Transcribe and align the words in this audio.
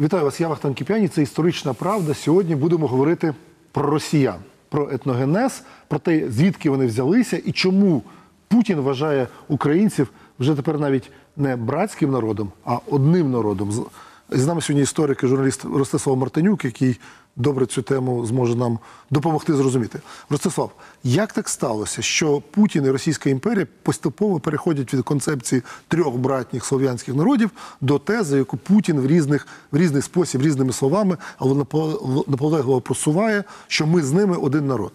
Вітаю 0.00 0.24
вас, 0.24 0.40
я 0.40 0.48
Вахтан 0.48 0.74
Кіп'яні. 0.74 1.08
Це 1.08 1.22
історична 1.22 1.72
правда. 1.74 2.14
Сьогодні 2.14 2.54
будемо 2.54 2.86
говорити 2.86 3.34
про 3.72 3.90
росіян, 3.90 4.38
про 4.68 4.90
етногенез, 4.92 5.62
про 5.88 5.98
те, 5.98 6.30
звідки 6.30 6.70
вони 6.70 6.86
взялися 6.86 7.36
і 7.44 7.52
чому 7.52 8.02
Путін 8.48 8.80
вважає 8.80 9.28
українців 9.48 10.10
вже 10.38 10.54
тепер 10.54 10.80
навіть 10.80 11.10
не 11.36 11.56
братським 11.56 12.10
народом, 12.10 12.52
а 12.64 12.78
одним 12.90 13.30
народом. 13.30 13.72
З- 14.30 14.46
нами 14.46 14.60
сьогодні 14.60 14.82
історик 14.82 15.20
і 15.24 15.26
журналіст 15.26 15.64
Ростислав 15.64 16.16
Мартинюк, 16.16 16.64
який 16.64 17.00
добре 17.36 17.66
цю 17.66 17.82
тему 17.82 18.26
зможе 18.26 18.54
нам 18.54 18.78
допомогти 19.10 19.54
зрозуміти. 19.54 20.00
Ростислав, 20.30 20.70
як 21.04 21.32
так 21.32 21.48
сталося, 21.48 22.02
що 22.02 22.42
Путін 22.50 22.84
і 22.84 22.90
Російська 22.90 23.30
імперія 23.30 23.66
поступово 23.82 24.40
переходять 24.40 24.94
від 24.94 25.02
концепції 25.02 25.62
трьох 25.88 26.16
братніх 26.16 26.64
слов'янських 26.64 27.14
народів 27.14 27.50
до 27.80 27.98
тези, 27.98 28.38
яку 28.38 28.56
Путін 28.56 29.00
в 29.00 29.06
різних 29.06 29.46
в 29.72 29.76
різний 29.76 30.02
спосіб, 30.02 30.42
різними 30.42 30.72
словами, 30.72 31.16
але 31.38 31.54
напо- 31.54 32.24
наполегливо 32.30 32.80
просуває, 32.80 33.44
що 33.68 33.86
ми 33.86 34.02
з 34.02 34.12
ними 34.12 34.36
один 34.36 34.66
народ. 34.66 34.92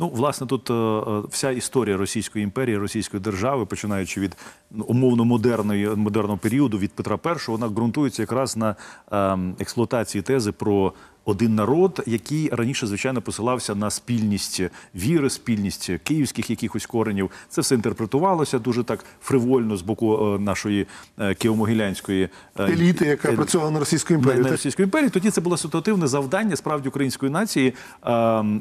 Ну, 0.00 0.08
власне, 0.08 0.46
тут 0.46 0.70
е, 0.70 0.74
е, 0.74 1.22
вся 1.30 1.50
історія 1.50 1.96
Російської 1.96 2.44
імперії, 2.44 2.76
Російської 2.76 3.22
держави, 3.22 3.66
починаючи 3.66 4.20
від 4.20 4.36
ну, 4.70 4.84
умовно 4.84 5.24
модерної 5.24 5.88
модерного 5.88 6.38
періоду 6.38 6.78
від 6.78 6.92
Петра 6.92 7.18
І, 7.26 7.50
вона 7.50 7.68
ґрунтується 7.68 8.22
якраз 8.22 8.56
на 8.56 8.76
ем, 9.12 9.56
експлуатації 9.58 10.22
тези 10.22 10.52
про 10.52 10.92
один 11.28 11.54
народ, 11.54 12.02
який 12.06 12.48
раніше, 12.48 12.86
звичайно, 12.86 13.22
посилався 13.22 13.74
на 13.74 13.90
спільність 13.90 14.62
віри, 14.94 15.30
спільність 15.30 15.90
київських 16.04 16.50
якихось 16.50 16.86
коренів. 16.86 17.30
Це 17.48 17.60
все 17.60 17.74
інтерпретувалося 17.74 18.58
дуже 18.58 18.82
так 18.82 19.04
фривольно 19.22 19.76
з 19.76 19.82
боку 19.82 20.34
е, 20.34 20.38
нашої 20.38 20.86
е, 21.18 21.28
Києво-Могилянської 21.28 22.28
е, 22.58 22.64
Еліти, 22.64 23.06
яка 23.06 23.32
працювала 23.32 23.70
на 23.70 23.78
Російську 23.78 24.14
імперію. 24.14 24.44
на? 24.44 24.50
Російської 24.50 24.84
імперії. 24.84 25.10
Тоді 25.10 25.30
це 25.30 25.40
було 25.40 25.56
ситуативне 25.56 26.06
завдання 26.06 26.56
справді 26.56 26.88
української 26.88 27.32
нації 27.32 27.74
е, 28.06 28.12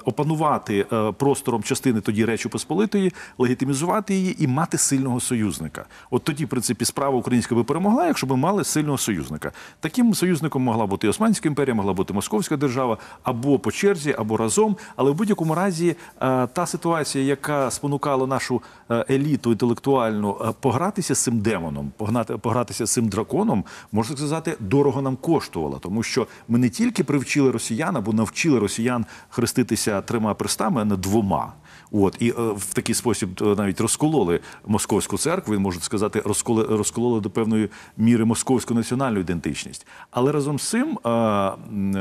опанувати 0.06 0.86
простором 1.18 1.64
частини 1.64 2.02
тоді 2.02 2.26
Речі 2.26 2.50
Посполитої, 2.50 3.14
легітимізувати 3.38 4.16
її 4.16 4.44
і 4.44 4.48
мати 4.48 4.78
сильного 4.78 5.20
союзника. 5.20 5.86
От 6.12 6.24
тоді, 6.24 6.46
в 6.46 6.50
принципі, 6.50 6.86
справа 6.86 7.18
українська 7.18 7.56
би 7.56 7.64
перемогла, 7.64 8.08
якщо 8.08 8.28
б 8.28 8.38
мали 8.38 8.64
сильного 8.64 8.98
союзника. 8.98 9.52
Таким 9.80 10.14
союзником 10.14 10.62
могла 10.62 10.86
бути 10.86 11.08
і 11.08 11.10
Османська 11.10 11.50
імперія, 11.50 11.76
могла 11.76 11.94
бути 11.94 12.14
Московська 12.14 12.57
держава 12.58 12.98
або 13.24 13.60
по 13.60 13.72
черзі, 13.72 14.16
або 14.18 14.38
разом. 14.38 14.78
Але 14.96 15.12
в 15.12 15.16
будь-якому 15.16 15.56
разі 15.56 15.96
е, 16.22 16.48
та 16.48 16.66
ситуація, 16.66 17.24
яка 17.24 17.72
спонукала 17.72 18.28
нашу 18.28 18.62
е, 18.92 19.06
еліту 19.10 19.52
інтелектуальну 19.52 20.38
е, 20.42 20.54
погратися 20.60 21.16
з 21.16 21.24
цим 21.24 21.40
демоном, 21.40 21.92
погнати, 21.98 22.38
погратися 22.38 22.86
з 22.86 22.94
цим 22.94 23.10
драконом, 23.10 23.64
можна 23.92 24.18
сказати, 24.18 24.56
дорого 24.60 25.02
нам 25.02 25.16
коштувала, 25.16 25.80
тому 25.80 26.04
що 26.04 26.28
ми 26.48 26.60
не 26.60 26.70
тільки 26.70 27.04
привчили 27.04 27.52
росіян 27.52 27.98
або 27.98 28.14
навчили 28.14 28.60
росіян 28.60 29.06
хреститися 29.30 30.02
трьома 30.02 30.34
перстами, 30.34 30.82
а 30.82 30.86
не 30.86 30.96
двома. 30.96 31.54
От 31.92 32.16
і 32.20 32.30
е, 32.30 32.34
в 32.38 32.74
такий 32.74 32.96
спосіб 32.96 33.30
е, 33.42 33.46
навіть 33.46 33.82
розкололи 33.82 34.40
московську 34.66 35.18
церкву, 35.18 35.56
і 35.56 35.58
можна 35.58 35.82
сказати, 35.82 36.22
розколи, 36.26 36.64
розкололи 36.64 37.22
до 37.22 37.30
певної 37.30 37.70
міри 37.98 38.26
московську 38.26 38.74
національну 38.74 39.20
ідентичність. 39.20 39.88
Але 40.12 40.32
разом 40.32 40.60
з 40.60 40.70
цим 40.70 41.00
е, 41.06 41.52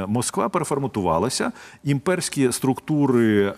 Москва 0.07 0.49
переформатувалася, 0.49 1.53
імперські 1.85 2.53
структури 2.53 3.55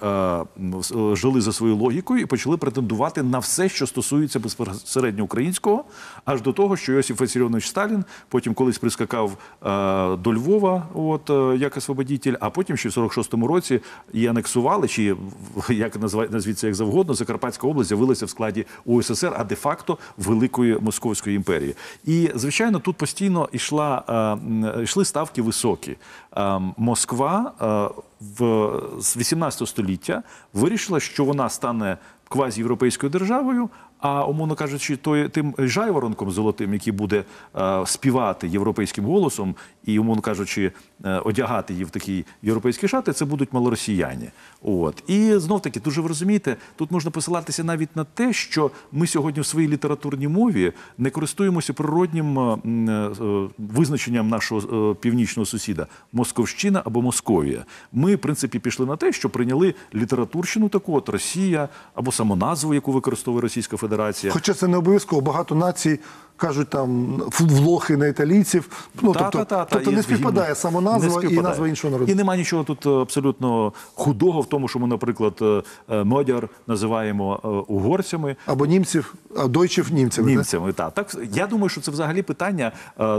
жили 1.13 1.41
за 1.41 1.53
своєю 1.53 1.79
логікою 1.79 2.21
і 2.21 2.27
почали 2.27 2.57
претендувати 2.57 3.23
на 3.23 3.39
все, 3.39 3.69
що 3.69 3.87
стосується 3.87 4.39
безпосередньо 4.39 5.25
українського, 5.25 5.85
аж 6.25 6.43
до 6.43 6.53
того, 6.53 6.77
що 6.77 6.93
Йосиф 6.93 7.21
Васильович 7.21 7.69
Сталін 7.69 8.05
потім 8.29 8.55
колись 8.55 8.79
прискакав 8.79 9.37
до 10.23 10.35
Львова, 10.35 10.87
от 10.95 11.31
як 11.61 11.77
освободітель, 11.77 12.35
а 12.41 12.51
потім 12.51 12.77
ще 12.77 12.89
в 12.89 12.93
46-му 12.93 13.47
році 13.47 13.81
і 14.13 14.27
анексували, 14.27 14.89
чи 14.89 15.17
як 15.69 16.01
називають 16.01 16.18
назвіться 16.31 16.67
як 16.67 16.77
завгодно, 16.77 17.15
Закарпатська 17.15 17.67
область 17.67 17.89
з'явилася 17.89 18.27
в 18.27 18.31
складі 18.31 18.67
УССР, 18.85 19.33
а 19.37 19.45
де-факто 19.45 19.99
Великої 20.17 20.79
Московської 20.81 21.37
імперії. 21.37 21.75
І 22.05 22.31
звичайно, 22.35 22.79
тут 22.79 22.97
постійно 22.97 23.49
йшла 23.53 24.03
е, 24.79 24.83
йшли 24.83 25.05
ставки 25.05 25.43
високі. 25.43 25.97
Е, 26.37 26.61
Москва 26.77 27.53
е, 27.63 28.01
в 28.21 28.71
з 29.01 29.17
18 29.17 29.69
століття 29.69 30.23
вирішила, 30.53 31.01
що 31.01 31.25
вона 31.25 31.49
стане 31.49 31.97
квазієвропейською 32.29 33.11
державою. 33.11 33.69
А 34.01 34.25
умовно 34.25 34.55
кажучи, 34.55 34.97
той 34.97 35.29
тим 35.29 35.55
жайворонком 35.59 36.31
золотим, 36.31 36.75
який 36.75 36.93
буде 36.93 37.25
е, 37.57 37.87
співати 37.87 38.49
європейським 38.49 39.05
голосом 39.05 39.55
і, 39.89 39.99
умовно 39.99 40.23
кажучи, 40.23 40.73
е, 41.05 41.19
одягати 41.19 41.73
її 41.73 41.85
в 41.85 41.91
такі 41.91 42.25
європейські 42.43 42.89
шати, 42.89 43.13
це 43.13 43.25
будуть 43.25 43.53
малоросіяни. 43.53 44.31
От 44.63 45.03
і 45.07 45.37
знов 45.37 45.63
таки, 45.63 45.81
дуже 45.81 46.01
ви 46.01 46.09
розумієте, 46.09 46.57
тут 46.77 46.91
можна 46.91 47.11
посилатися 47.11 47.65
навіть 47.65 47.97
на 47.97 48.05
те, 48.05 48.33
що 48.33 48.71
ми 48.93 49.07
сьогодні 49.07 49.41
в 49.41 49.47
своїй 49.47 49.69
літературній 49.69 50.29
мові 50.29 50.73
не 50.99 51.11
користуємося 51.11 51.73
природнім 51.73 52.39
е, 52.39 52.59
е, 52.85 53.49
визначенням 53.59 54.29
нашого 54.29 54.95
північного 54.95 55.47
сусіда 55.47 55.87
Московщина 56.13 56.83
або 56.85 57.03
Московія. 57.03 57.65
Ми, 57.93 58.15
в 58.15 58.19
принципі, 58.19 58.59
пішли 58.59 58.87
на 58.87 58.97
те, 58.97 59.13
що 59.13 59.31
прийняли 59.31 59.75
літературщину 59.95 60.69
таку, 60.69 60.97
от 60.97 61.09
Росія 61.09 61.69
або 61.95 62.13
самоназву, 62.13 62.75
яку 62.75 62.93
використовує 62.93 63.43
Російська 63.43 63.77
Федерація. 63.77 64.33
Хоча 64.33 64.55
це 64.55 64.69
не 64.69 64.77
обов'язково. 64.77 65.23
Багато 65.23 65.55
націй 65.55 65.99
кажуть 66.39 66.69
там 66.69 67.23
влохи 67.39 67.97
на 67.97 68.07
італійців. 68.07 68.69
Ну, 68.95 69.13
тобто, 69.13 69.19
Та-та-та-та, 69.19 69.65
тобто 69.65 69.91
є 69.91 69.97
не 69.97 70.03
співпадає 70.03 70.55
самоназва 70.55 71.23
Не 71.23 71.31
і 71.31 71.41
назва 71.41 71.69
іншого 71.69 71.93
народу. 71.93 72.13
І 72.13 72.15
нема 72.15 72.37
нічого 72.37 72.65
тут 72.65 72.87
е, 72.87 72.91
абсолютно 72.91 73.73
худого 73.95 74.41
в 74.41 74.47
тому, 74.47 74.69
що 74.69 74.79
ми, 74.79 74.87
наприклад, 74.87 75.39
е, 75.43 75.63
е, 75.91 76.05
модяр 76.05 76.49
називаємо 76.67 77.65
угорцями. 77.69 78.37
Або 78.47 78.67
німців, 78.67 79.15
а 79.37 79.49
дойчів 79.49 79.93
німцями. 79.93 80.31
Німцями, 80.31 80.73
так. 80.73 80.95
так 80.95 81.17
я 81.33 81.47
думаю, 81.47 81.69
що 81.69 81.81
це 81.81 81.91
взагалі 81.91 82.23
питання 82.23 82.73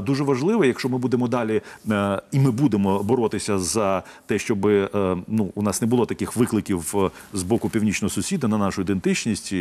дуже 0.03 0.23
важливе. 0.23 0.67
Якщо 0.67 0.89
ми 0.89 0.97
будемо 0.97 1.27
далі 1.27 1.61
і 2.31 2.39
ми 2.39 2.51
будемо 2.51 3.03
боротися 3.03 3.59
за 3.59 4.03
те, 4.25 4.39
щоб 4.39 4.65
ну 5.27 5.51
у 5.55 5.61
нас 5.61 5.81
не 5.81 5.87
було 5.87 6.05
таких 6.05 6.35
викликів 6.35 6.93
з 7.33 7.43
боку 7.43 7.69
північного 7.69 8.09
сусіда 8.09 8.47
на 8.47 8.57
нашу 8.57 8.81
ідентичність. 8.81 9.53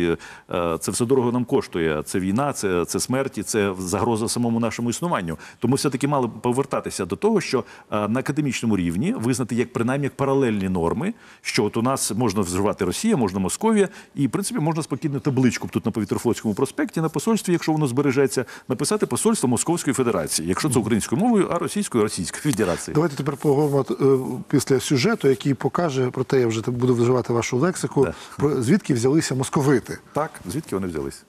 Це 0.79 0.91
все 0.91 1.05
дорого 1.05 1.31
нам 1.31 1.45
коштує. 1.45 2.03
Це 2.05 2.19
війна, 2.19 2.53
це, 2.53 2.85
це 2.85 2.99
смерті, 2.99 3.43
це 3.49 3.73
загроза 3.79 4.27
самому 4.29 4.59
нашому 4.59 4.89
існуванню. 4.89 5.37
Тому 5.59 5.75
все 5.75 5.89
таки 5.89 6.07
мали 6.07 6.27
повертатися 6.41 7.05
до 7.05 7.15
того, 7.15 7.41
що 7.41 7.63
е, 7.91 8.07
на 8.07 8.19
академічному 8.19 8.77
рівні 8.77 9.13
визнати 9.17 9.55
як 9.55 9.73
принаймні 9.73 10.03
як 10.03 10.15
паралельні 10.15 10.69
норми, 10.69 11.13
що 11.41 11.63
от 11.63 11.77
у 11.77 11.81
нас 11.81 12.11
можна 12.11 12.41
вживати 12.41 12.85
Росія, 12.85 13.17
можна 13.17 13.39
Московія, 13.39 13.89
і 14.15 14.27
в 14.27 14.31
принципі 14.31 14.59
можна 14.59 14.83
спокійно 14.83 15.19
табличку 15.19 15.67
тут 15.67 15.85
на 15.85 15.91
повітрофлотському 15.91 16.53
проспекті 16.53 17.01
на 17.01 17.09
посольстві, 17.09 17.51
якщо 17.53 17.71
воно 17.71 17.87
збережеться, 17.87 18.45
написати 18.67 19.05
посольство 19.05 19.49
Московської 19.49 19.93
Федерації, 19.93 20.47
якщо 20.49 20.69
це 20.69 20.79
українською 20.79 21.21
мовою, 21.21 21.47
а 21.51 21.57
російською 21.57 22.03
Російської 22.03 22.41
Федерації. 22.53 22.93
Давайте 22.95 23.15
тепер 23.15 23.37
поговоримо 23.37 23.85
е, 23.91 24.41
після 24.47 24.79
сюжету, 24.79 25.27
який 25.27 25.53
покаже 25.53 26.09
про 26.11 26.23
те, 26.23 26.39
я 26.39 26.47
вже 26.47 26.61
буду 26.61 26.95
вживати 26.95 27.33
вашу 27.33 27.57
лексику, 27.57 28.05
Да. 28.05 28.13
про 28.37 28.61
звідки 28.61 28.93
взялися 28.93 29.35
московити. 29.35 29.97
Так, 30.13 30.31
звідки 30.45 30.75
вони 30.75 30.87
взялись? 30.87 31.23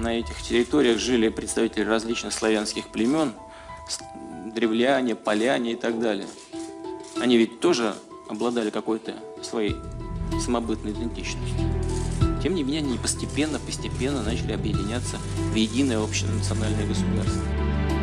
На 0.00 0.08
этих 0.18 0.42
территориях 0.42 0.98
жили 0.98 1.28
представители 1.28 1.84
различных 1.84 2.32
славянских 2.32 2.88
племен, 2.88 3.32
с- 3.88 4.00
древляне, 4.54 5.14
поляне 5.14 5.72
и 5.72 5.76
так 5.76 6.00
далее. 6.00 6.26
Они 7.22 7.36
ведь 7.38 7.60
тоже 7.60 7.94
обладали 8.28 8.70
какой-то 8.70 9.12
своей 9.42 9.74
самобытной 10.44 10.92
идентичностью. 10.92 11.66
Тем 12.42 12.54
не 12.54 12.62
менее, 12.64 12.82
они 12.82 12.98
постепенно, 12.98 13.58
постепенно 13.58 14.22
начали 14.22 14.52
объединяться 14.52 15.16
в 15.52 15.56
единое 15.56 15.98
общенациональное 15.98 16.86
государство. 16.86 17.42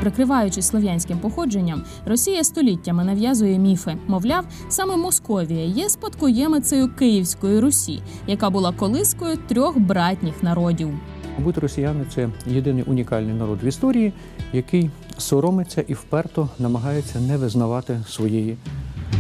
Прикриваючись 0.01 0.67
слов'янським 0.67 1.19
походженням, 1.19 1.83
Росія 2.05 2.43
століттями 2.43 3.03
нав'язує 3.03 3.57
міфи. 3.59 3.97
Мовляв, 4.07 4.45
саме 4.69 4.97
Московія 4.97 5.65
є 5.65 5.89
спадкоємицею 5.89 6.89
Київської 6.95 7.59
Русі, 7.59 8.01
яка 8.27 8.49
була 8.49 8.71
колискою 8.71 9.37
трьох 9.37 9.77
братніх 9.77 10.43
народів. 10.43 10.89
Мабуть, 11.38 11.58
росіяни 11.58 12.04
це 12.14 12.28
єдиний 12.46 12.82
унікальний 12.82 13.34
народ 13.34 13.58
в 13.62 13.64
історії, 13.64 14.12
який 14.52 14.90
соромиться 15.18 15.84
і 15.88 15.94
вперто 15.94 16.48
намагається 16.58 17.20
не 17.20 17.36
визнавати 17.36 18.00
своєї 18.08 18.56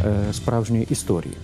е, 0.04 0.32
справжньої 0.32 0.86
історії. 0.90 1.34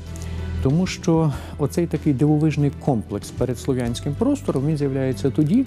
Тому 0.62 0.86
що 0.86 1.32
оцей 1.58 1.86
такий 1.86 2.12
дивовижний 2.12 2.72
комплекс 2.84 3.30
перед 3.30 3.58
слов'янським 3.58 4.14
простором 4.14 4.66
він 4.66 4.76
з'являється 4.76 5.30
тоді, 5.30 5.66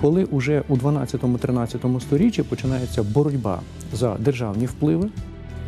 коли 0.00 0.24
уже 0.24 0.62
у 0.68 0.76
12-13 0.76 2.00
сторіччі 2.00 2.42
починається 2.42 3.02
боротьба 3.02 3.60
за 3.92 4.14
державні 4.14 4.66
впливи, 4.66 5.08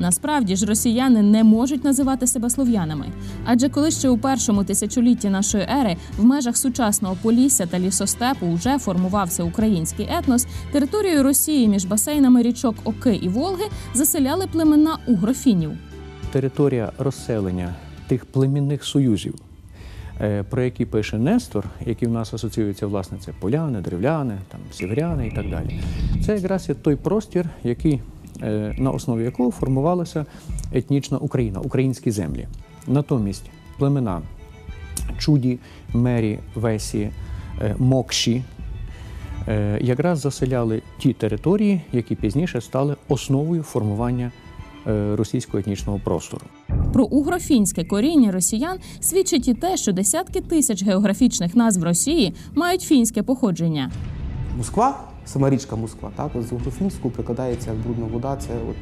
Насправді 0.00 0.56
ж 0.56 0.66
росіяни 0.66 1.22
не 1.22 1.44
можуть 1.44 1.84
називати 1.84 2.26
себе 2.26 2.50
слов'янами. 2.50 3.06
Адже 3.44 3.68
коли 3.68 3.90
ще 3.90 4.08
у 4.08 4.18
першому 4.18 4.64
тисячолітті 4.64 5.30
нашої 5.30 5.64
ери 5.80 5.96
в 6.18 6.24
межах 6.24 6.56
сучасного 6.56 7.16
Полісся 7.22 7.66
та 7.66 7.78
лісостепу 7.78 8.52
вже 8.52 8.78
формувався 8.78 9.44
український 9.44 10.08
етнос, 10.18 10.46
територію 10.72 11.22
Росії 11.22 11.68
між 11.68 11.84
басейнами 11.84 12.42
річок 12.42 12.74
Оки 12.84 13.14
і 13.14 13.28
Волги 13.28 13.64
заселяли 13.94 14.46
племена 14.46 14.98
угрофінів. 15.06 15.70
територія 16.32 16.92
розселення 16.98 17.74
тих 18.08 18.24
племінних 18.24 18.84
союзів, 18.84 19.34
е, 20.20 20.42
про 20.42 20.62
які 20.62 20.84
пише 20.84 21.18
Нестор, 21.18 21.64
які 21.86 22.06
в 22.06 22.10
нас 22.10 22.34
асоціюються, 22.34 22.86
власне, 22.86 23.18
це 23.24 23.32
поляни, 23.40 23.80
древляни, 23.80 24.38
там, 24.48 24.60
сіверяни 24.72 25.26
і 25.26 25.30
так 25.30 25.50
далі. 25.50 25.80
Це 26.26 26.34
якраз 26.36 26.68
є 26.68 26.74
той 26.74 26.96
простір, 26.96 27.46
який, 27.64 28.00
на 28.78 28.90
основі 28.90 29.24
якого 29.24 29.50
формувалася 29.50 30.26
етнічна 30.72 31.18
Україна, 31.18 31.60
українські 31.60 32.10
землі. 32.10 32.48
Натомість 32.86 33.50
племена 33.78 34.22
Чуді, 35.18 35.58
Мері, 35.94 36.38
Весі, 36.54 37.10
е, 37.62 37.74
Мокші, 37.78 38.42
е, 39.48 39.78
якраз 39.82 40.18
заселяли 40.20 40.82
ті 40.98 41.12
території, 41.12 41.80
які 41.92 42.14
пізніше 42.14 42.60
стали 42.60 42.96
основою 43.08 43.62
формування 43.62 44.32
е, 44.86 45.16
російського 45.16 45.58
етнічного 45.58 46.00
простору. 46.04 46.42
Про 46.92 47.04
угрофінське 47.04 47.84
коріння 47.84 48.32
росіян 48.32 48.78
свідчить 49.00 49.48
і 49.48 49.54
те, 49.54 49.76
що 49.76 49.92
десятки 49.92 50.40
тисяч 50.40 50.84
географічних 50.84 51.56
назв 51.56 51.84
Росії 51.84 52.34
мають 52.54 52.82
фінське 52.82 53.22
походження. 53.22 53.90
Москва, 54.56 55.09
сама 55.26 55.50
річка 55.50 55.76
Москва, 55.76 56.10
так, 56.16 56.30
з 56.48 56.52
угрофінську 56.52 57.10
прикладається 57.10 57.70
як 57.70 57.78
брудна 57.78 58.06
вода. 58.06 58.36
Це 58.36 58.48
от 58.70 58.76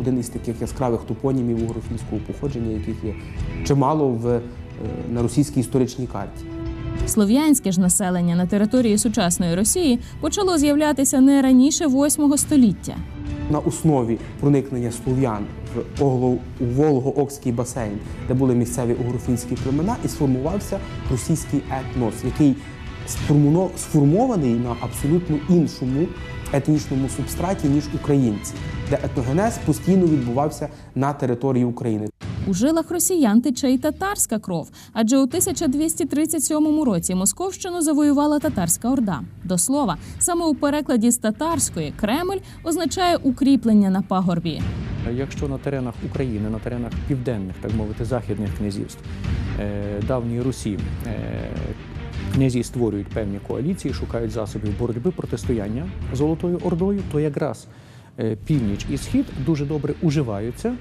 один 0.00 0.18
із 0.18 0.28
таких 0.28 0.60
яскравих 0.60 1.00
топонімів 1.00 1.64
угрофінського 1.64 2.20
походження, 2.26 2.70
яких 2.70 3.04
є 3.04 3.14
чимало 3.64 4.08
в, 4.08 4.26
е, 4.26 4.40
на 5.10 5.22
російській 5.22 5.60
історичній 5.60 6.06
карті. 6.06 6.44
Слов'янське 7.06 7.72
ж 7.72 7.80
населення 7.80 8.36
на 8.36 8.46
території 8.46 8.98
сучасної 8.98 9.54
Росії 9.54 10.00
почало 10.20 10.58
з'являтися 10.58 11.20
не 11.20 11.42
раніше 11.42 11.86
8 11.86 12.36
століття. 12.36 12.96
На 13.50 13.58
основі 13.58 14.18
проникнення 14.40 14.90
слов'ян 15.04 15.44
в 15.98 16.38
Волго-Окський 16.60 17.52
басейн, 17.52 17.98
де 18.28 18.34
були 18.34 18.54
місцеві 18.54 18.94
угрофінські 18.94 19.54
племена, 19.54 19.96
і 20.04 20.08
сформувався 20.08 20.78
російський 21.10 21.62
етнос, 21.80 22.14
який 22.24 22.56
сформований 23.76 24.54
на 24.54 24.76
абсолютно 24.80 25.38
іншому 25.48 26.06
етнічному 26.52 27.08
субстраті, 27.08 27.68
ніж 27.68 27.84
українці, 27.94 28.54
де 28.90 28.98
етногенез 29.04 29.58
постійно 29.66 30.06
відбувався 30.06 30.68
на 30.94 31.12
території 31.12 31.64
України. 31.64 32.08
У 32.48 32.54
жилах 32.54 32.90
росіян 32.90 33.40
тече 33.40 33.70
й 33.70 33.78
татарська 33.78 34.38
кров, 34.38 34.70
адже 34.92 35.18
у 35.18 35.22
1237 35.22 36.82
році 36.82 37.14
Московщину 37.14 37.82
завоювала 37.82 38.38
татарська 38.38 38.90
орда. 38.90 39.20
До 39.44 39.58
слова, 39.58 39.96
саме 40.18 40.44
у 40.44 40.54
перекладі 40.54 41.10
з 41.10 41.18
татарської 41.18 41.92
Кремль 41.96 42.38
означає 42.64 43.16
укріплення 43.16 43.90
на 43.90 44.02
пагорбі. 44.02 44.62
Якщо 45.14 45.48
на 45.48 45.58
теренах 45.58 45.94
України, 46.10 46.50
на 46.50 46.58
теренах 46.58 46.92
південних, 47.08 47.56
так 47.60 47.74
мовити, 47.74 48.04
західних 48.04 48.56
князівств 48.58 49.00
е, 49.60 50.02
давньої 50.08 50.42
Русі 50.42 50.78
е, 51.06 51.10
князі 52.36 52.62
створюють 52.62 53.08
певні 53.08 53.38
коаліції, 53.48 53.94
шукають 53.94 54.30
засобів 54.30 54.78
боротьби 54.78 55.10
протистояння 55.10 55.86
Золотою 56.12 56.58
Ордою, 56.64 57.02
то 57.12 57.20
якраз 57.20 57.66
е, 58.18 58.36
північ 58.46 58.86
і 58.90 58.96
схід 58.96 59.26
дуже 59.46 59.64
добре 59.64 59.94
уживаються 60.02 60.74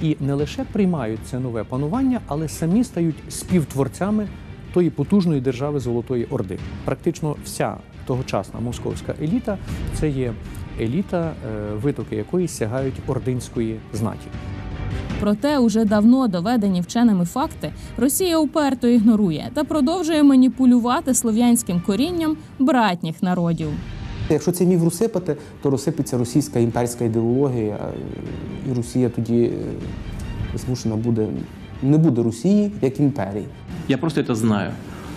і 0.00 0.16
не 0.20 0.34
лише 0.34 0.64
приймають 0.64 1.20
це 1.24 1.38
нове 1.38 1.64
панування, 1.64 2.20
але 2.26 2.48
самі 2.48 2.84
стають 2.84 3.16
співтворцями 3.28 4.28
тої 4.74 4.90
потужної 4.90 5.40
держави 5.40 5.80
Золотої 5.80 6.24
Орди. 6.24 6.58
Практично 6.84 7.36
вся 7.44 7.76
тогочасна 8.06 8.60
московська 8.60 9.14
еліта 9.22 9.58
це 9.94 10.08
є 10.08 10.32
еліта, 10.80 11.32
е, 11.46 11.74
витоки 11.74 12.16
якої 12.16 12.48
сягають 12.48 12.94
ординської 13.06 13.80
знаті. 13.92 14.26
Проте 15.19 15.59
уже 15.59 15.85
давно 15.85 16.27
доведені 16.27 16.81
вченими 16.81 17.25
факти 17.25 17.71
Росія 17.97 18.37
уперто 18.37 18.87
ігнорує 18.87 19.49
та 19.53 19.63
продовжує 19.63 20.23
маніпулювати 20.23 21.13
слов'янським 21.13 21.81
корінням 21.81 22.37
братніх 22.59 23.23
народів. 23.23 23.67
Якщо 24.29 24.51
цей 24.51 24.67
міф 24.67 24.83
розсипати, 24.83 25.37
то 25.61 25.69
розсипеться 25.69 26.17
російська 26.17 26.59
імперська 26.59 27.05
ідеологія, 27.05 27.75
е, 27.75 28.71
і 28.71 28.73
Росія 28.73 29.09
тоді 29.09 29.43
е, 29.43 29.51
змушена 30.57 30.95
буде 30.95 31.27
не 31.83 31.97
буде 31.97 32.23
Росії 32.23 32.71
як 32.81 32.99
імперії. 32.99 33.45
Я 33.87 33.97
просто 33.97 34.21
это 34.21 34.35
знаю. 34.35 34.71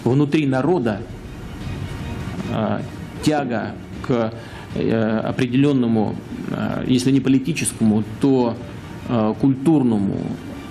Внутри 0.04 0.46
народа 0.46 1.00
э, 2.52 2.80
тяга 3.22 3.72
к 4.06 4.32
э, 4.74 5.30
определенному, 5.30 6.14
э, 6.50 6.84
если 6.94 7.12
не 7.12 7.20
политическому, 7.20 8.04
то 8.20 8.28
э, 8.28 8.54
культурному 9.41 10.19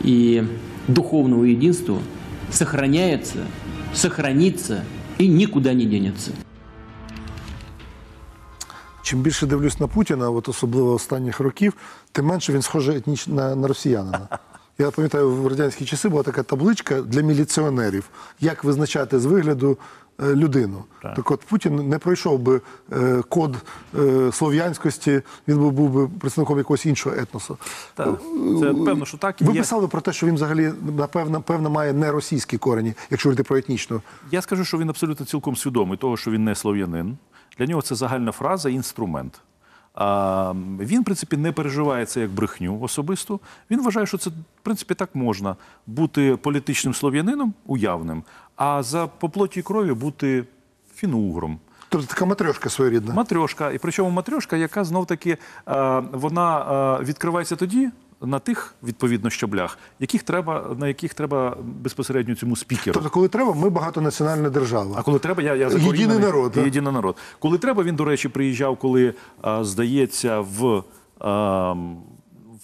и 0.03 0.47
духовному 0.89 1.45
единству 1.45 1.99
сохраняется, 2.51 3.39
сохранится 3.95 4.85
и 5.19 5.29
никуда 5.29 5.73
не 5.73 5.87
денется. 5.87 6.33
Чим 9.03 9.21
більше 9.21 9.47
дивлюсь 9.47 9.81
на 9.81 9.87
Путіна, 9.87 10.31
от 10.31 10.49
особливо 10.49 10.95
останніх 10.95 11.41
років, 11.41 11.73
тим 12.13 12.27
менше 12.27 12.53
він 12.53 12.63
схожий 12.63 12.97
етніч... 12.97 13.27
на, 13.27 13.57
на 13.57 13.69
росіянина. 13.69 14.29
Я 14.79 14.91
пам'ятаю, 14.91 15.31
в 15.31 15.47
радянські 15.47 15.85
часи 15.85 16.09
була 16.09 16.23
така 16.23 16.43
табличка 16.43 17.03
для 17.03 17.21
міліціонерів, 17.21 18.05
як 18.41 18.65
визначати 18.65 19.21
з 19.21 19.25
вигляду 19.25 19.79
людину. 20.21 20.85
Так. 21.03 21.31
от 21.31 21.41
Путін 21.41 21.89
не 21.89 21.99
пройшов 21.99 22.39
би 22.39 22.61
е, 22.93 23.23
код 23.29 23.57
е, 23.99 24.33
слов'янськості, 24.33 25.23
він 25.49 25.59
би 25.59 25.71
був 25.71 25.91
би 25.91 26.09
представником 26.09 26.59
якогось 26.59 26.87
іншого 26.87 27.17
етносу. 27.17 27.59
Так, 27.95 28.21
це 28.61 28.75
певно, 28.75 29.07
що 29.07 29.19
так 29.19 29.41
і 29.41 29.45
Ви 29.45 29.53
є. 29.53 29.61
писали 29.61 29.89
про 29.89 30.01
те, 30.01 30.13
що 30.13 30.27
він 30.27 30.35
взагалі 30.35 30.73
напевно, 30.97 31.43
певно 31.43 31.71
має 31.71 31.93
не 31.93 32.13
російські 32.13 32.59
корені, 32.59 32.95
якщо 33.11 33.29
говорити 33.29 33.43
про 33.43 33.57
етнічну. 33.57 34.03
Я 34.31 34.43
скажу, 34.43 34.65
що 34.65 34.79
він 34.79 34.89
абсолютно 34.89 35.27
цілком 35.27 35.57
свідомий 35.57 35.99
того, 35.99 36.17
що 36.17 36.31
він 36.31 36.45
не 36.45 36.55
слов'янин. 36.55 37.17
Для 37.59 37.67
нього 37.67 37.83
це 37.83 37.95
загальна 37.95 38.33
фраза, 38.33 38.69
інструмент. 38.71 39.41
А, 39.95 40.53
він, 40.81 41.01
в 41.03 41.05
принципі, 41.05 41.37
не 41.37 41.53
переживає 41.53 42.07
це 42.07 42.21
як 42.21 42.31
брехню 42.31 42.81
особисто. 42.81 43.41
Він 43.71 43.83
вважає, 43.83 44.07
що 44.07 44.19
це, 44.19 44.31
в 44.31 44.63
принципі, 44.63 44.95
так 44.95 45.15
можна 45.15 45.57
бути 45.87 46.37
політичним 46.37 46.95
слов'янином 46.95 47.55
уявним, 47.67 48.23
а 48.57 48.83
за 48.83 49.07
по 49.07 49.29
плоті 49.29 49.61
і 49.61 49.63
крові 49.63 49.93
бути 49.93 50.45
фіноугром. 50.95 51.59
Тобто 51.89 52.07
така 52.07 52.25
матрьошка 52.25 52.71
своєрідна. 52.71 53.15
Матрьошка. 53.15 53.71
І 53.71 53.79
причому 53.79 54.11
матрьошка, 54.11 54.57
яка 54.57 54.85
знов 54.85 55.07
таки 55.07 55.31
е, 55.69 56.03
вона 56.13 56.61
е, 57.01 57.05
відкривається 57.05 57.57
тоді 57.57 57.91
на 58.21 58.39
тих 58.39 58.75
відповідно 58.83 59.31
щаблях, 59.31 59.79
яких 60.01 60.23
треба, 60.23 60.77
на 60.79 60.89
яких 60.89 61.15
треба 61.15 61.57
безпосередньо 61.63 62.35
цьому 62.35 62.57
спікеру. 62.57 62.95
Тобто, 62.95 63.11
коли 63.11 63.29
треба, 63.29 63.55
ми 63.55 63.71
багатонаціональна 63.71 64.51
держава. 64.51 64.97
А 64.99 65.03
коли 65.03 65.19
треба, 65.19 65.43
я, 65.43 65.55
я 65.55 65.69
Єдиний 65.69 66.19
народ, 66.19 66.53
да? 66.55 66.61
Єдиний 66.61 66.93
народ. 66.93 67.17
Коли 67.39 67.59
треба, 67.59 67.83
він, 67.83 67.97
до 67.97 68.05
речі, 68.05 68.29
приїжджав, 68.29 68.77
коли, 68.77 69.15
а, 69.43 69.65
здається, 69.65 70.41
в. 70.41 70.85
а, 71.21 71.75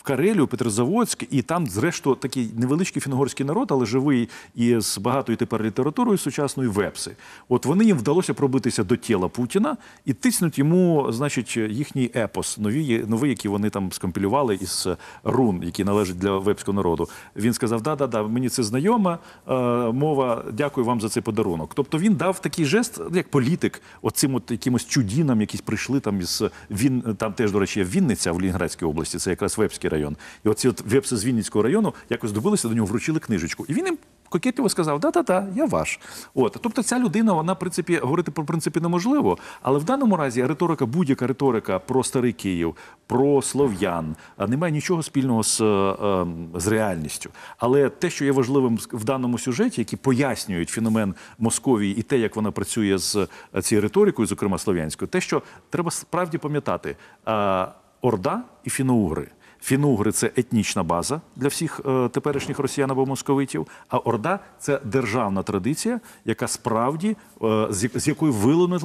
в 0.00 0.02
Карелію, 0.02 0.46
Петрозаводськ, 0.46 1.24
і 1.30 1.42
там, 1.42 1.66
зрештою, 1.66 2.16
такий 2.16 2.50
невеличкий 2.56 3.02
фінгорський 3.02 3.46
народ, 3.46 3.68
але 3.70 3.86
живий 3.86 4.28
і 4.54 4.80
з 4.80 4.98
багатою 4.98 5.36
тепер 5.36 5.62
літературою 5.62 6.18
сучасною 6.18 6.72
вепси. 6.72 7.16
От 7.48 7.66
вони 7.66 7.84
їм 7.84 7.98
вдалося 7.98 8.34
пробитися 8.34 8.84
до 8.84 8.96
тіла 8.96 9.28
Путіна 9.28 9.76
і 10.04 10.12
тиснуть 10.12 10.58
йому, 10.58 11.06
значить, 11.12 11.56
їхній 11.56 12.10
епос, 12.16 12.58
нові, 12.58 13.04
новий, 13.08 13.30
який 13.30 13.50
вони 13.50 13.70
там 13.70 13.92
скомпілювали 13.92 14.54
із 14.54 14.88
рун, 15.24 15.62
які 15.62 15.84
належать 15.84 16.18
для 16.18 16.38
вепського 16.38 16.76
народу. 16.76 17.08
Він 17.36 17.52
сказав: 17.52 17.82
да, 17.82 17.96
да, 17.96 18.06
да, 18.06 18.22
мені 18.22 18.48
це 18.48 18.62
знайома 18.62 19.18
е, 19.48 19.52
мова. 19.92 20.44
Дякую 20.52 20.86
вам 20.86 21.00
за 21.00 21.08
цей 21.08 21.22
подарунок. 21.22 21.74
Тобто 21.74 21.98
він 21.98 22.14
дав 22.14 22.40
такий 22.40 22.64
жест, 22.64 23.00
як 23.12 23.28
політик, 23.28 23.82
оцим 24.02 24.34
от 24.34 24.50
якимось 24.50 24.86
чудінам, 24.86 25.40
які 25.40 25.58
прийшли 25.58 26.00
там 26.00 26.20
із 26.20 26.42
він 26.70 27.16
там 27.18 27.32
теж, 27.32 27.52
до 27.52 27.58
речі, 27.58 27.84
Вінниця 27.84 28.32
в 28.32 28.40
Лінградській 28.40 28.84
області, 28.84 29.18
це 29.18 29.30
якраз 29.30 29.58
вепський 29.90 29.98
район. 29.98 30.16
І 30.44 30.48
оці 30.48 30.68
от 30.68 30.80
вепси 30.80 31.16
з 31.16 31.24
Вінницького 31.24 31.62
району 31.62 31.94
якось 32.10 32.32
добилися 32.32 32.68
до 32.68 32.74
нього, 32.74 32.86
вручили 32.86 33.18
книжечку. 33.18 33.64
І 33.68 33.74
він 33.74 33.86
їм 33.86 33.98
кокетливо 34.28 34.68
сказав: 34.68 35.00
да-да-да, 35.00 35.46
я 35.54 35.66
ваш. 35.66 36.00
От 36.34 36.56
тобто, 36.62 36.82
ця 36.82 36.98
людина, 36.98 37.32
вона 37.32 37.52
в 37.52 37.58
принципі 37.58 37.96
говорити 37.96 38.30
про 38.30 38.44
принципі 38.44 38.80
неможливо, 38.80 39.38
але 39.62 39.78
в 39.78 39.84
даному 39.84 40.16
разі 40.16 40.46
риторика, 40.46 40.86
будь-яка 40.86 41.26
риторика 41.26 41.78
про 41.78 42.04
старий 42.04 42.32
Київ, 42.32 42.76
про 43.06 43.42
слов'ян, 43.42 44.16
немає 44.48 44.72
нічого 44.72 45.02
спільного 45.02 45.42
з, 45.42 45.60
е, 45.60 46.26
з 46.54 46.66
реальністю. 46.66 47.30
Але 47.58 47.88
те, 47.88 48.10
що 48.10 48.24
є 48.24 48.32
важливим 48.32 48.78
в 48.92 49.04
даному 49.04 49.38
сюжеті, 49.38 49.80
які 49.80 49.96
пояснюють 49.96 50.68
феномен 50.68 51.14
Московії 51.38 51.96
і 51.96 52.02
те, 52.02 52.18
як 52.18 52.36
вона 52.36 52.50
працює 52.50 52.98
з 52.98 53.16
е, 53.56 53.62
цією 53.62 53.82
риторикою, 53.82 54.26
зокрема 54.26 54.58
слов'янською, 54.58 55.08
те, 55.08 55.20
що 55.20 55.42
треба 55.70 55.90
справді 55.90 56.38
пам'ятати. 56.38 56.96
е, 57.28 57.66
Орда 58.02 58.42
і 58.64 58.70
фіноугри. 58.70 59.28
Фінугри 59.62 60.12
це 60.12 60.30
етнічна 60.36 60.82
база 60.82 61.20
для 61.36 61.48
всіх 61.48 61.80
е, 61.86 62.08
теперішніх 62.08 62.58
росіян 62.58 62.90
або 62.90 63.06
московитів. 63.06 63.66
А 63.88 63.98
Орда 63.98 64.38
це 64.58 64.80
державна 64.84 65.42
традиція, 65.42 66.00
яка 66.24 66.48
справді 66.48 67.16
е, 67.42 67.66
з, 67.70 67.82
як- 67.82 67.98
з 67.98 68.08
якою 68.08 68.32
вилинула, 68.32 68.78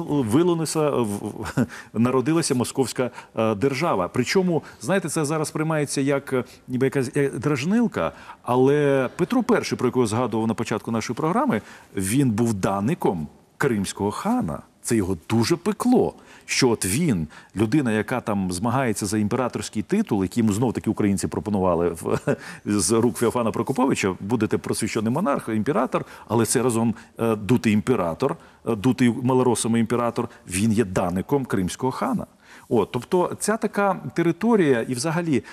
в- 0.90 1.04
в- 1.04 1.66
народилася 1.94 2.54
московська 2.54 3.10
е, 3.36 3.54
держава. 3.54 4.08
Причому, 4.08 4.62
знаєте, 4.80 5.08
це 5.08 5.24
зараз 5.24 5.50
приймається 5.50 6.00
як 6.00 6.34
ніби 6.68 6.86
якась 6.86 7.10
дражнилка. 7.34 8.12
Але 8.42 9.08
Петро 9.16 9.44
І, 9.72 9.74
про 9.74 9.86
якого 9.88 10.06
згадував 10.06 10.46
на 10.48 10.54
початку 10.54 10.90
нашої 10.90 11.16
програми, 11.16 11.62
він 11.96 12.30
був 12.30 12.54
даником 12.54 13.28
кримського 13.56 14.10
хана. 14.10 14.62
Це 14.82 14.96
його 14.96 15.16
дуже 15.28 15.56
пекло. 15.56 16.14
Що 16.46 16.68
от 16.68 16.84
він, 16.84 17.28
людина, 17.56 17.92
яка 17.92 18.20
там 18.20 18.52
змагається 18.52 19.06
за 19.06 19.18
імператорський 19.18 19.82
титул, 19.82 20.22
який 20.22 20.42
йому 20.42 20.52
знов 20.52 20.72
таки 20.72 20.90
українці 20.90 21.28
пропонували 21.28 21.88
в, 21.88 22.18
з 22.64 22.92
рук 22.92 23.16
Феофана 23.16 23.50
Прокоповича, 23.50 24.14
будете 24.20 24.58
просвящений 24.58 25.12
монарх, 25.12 25.48
імператор, 25.48 26.04
але 26.28 26.46
це 26.46 26.62
разом 26.62 26.94
е, 27.18 27.36
дутий 27.36 27.72
імператор, 27.72 28.36
е, 28.66 28.76
дутий 28.76 29.14
малоросами 29.22 29.80
імператор, 29.80 30.28
він 30.48 30.72
є 30.72 30.84
даником 30.84 31.44
кримського 31.44 31.92
хана. 31.92 32.26
От, 32.68 32.92
тобто, 32.92 33.36
ця 33.38 33.56
така 33.56 33.94
територія, 34.14 34.82
і 34.82 34.94
взагалі 34.94 35.44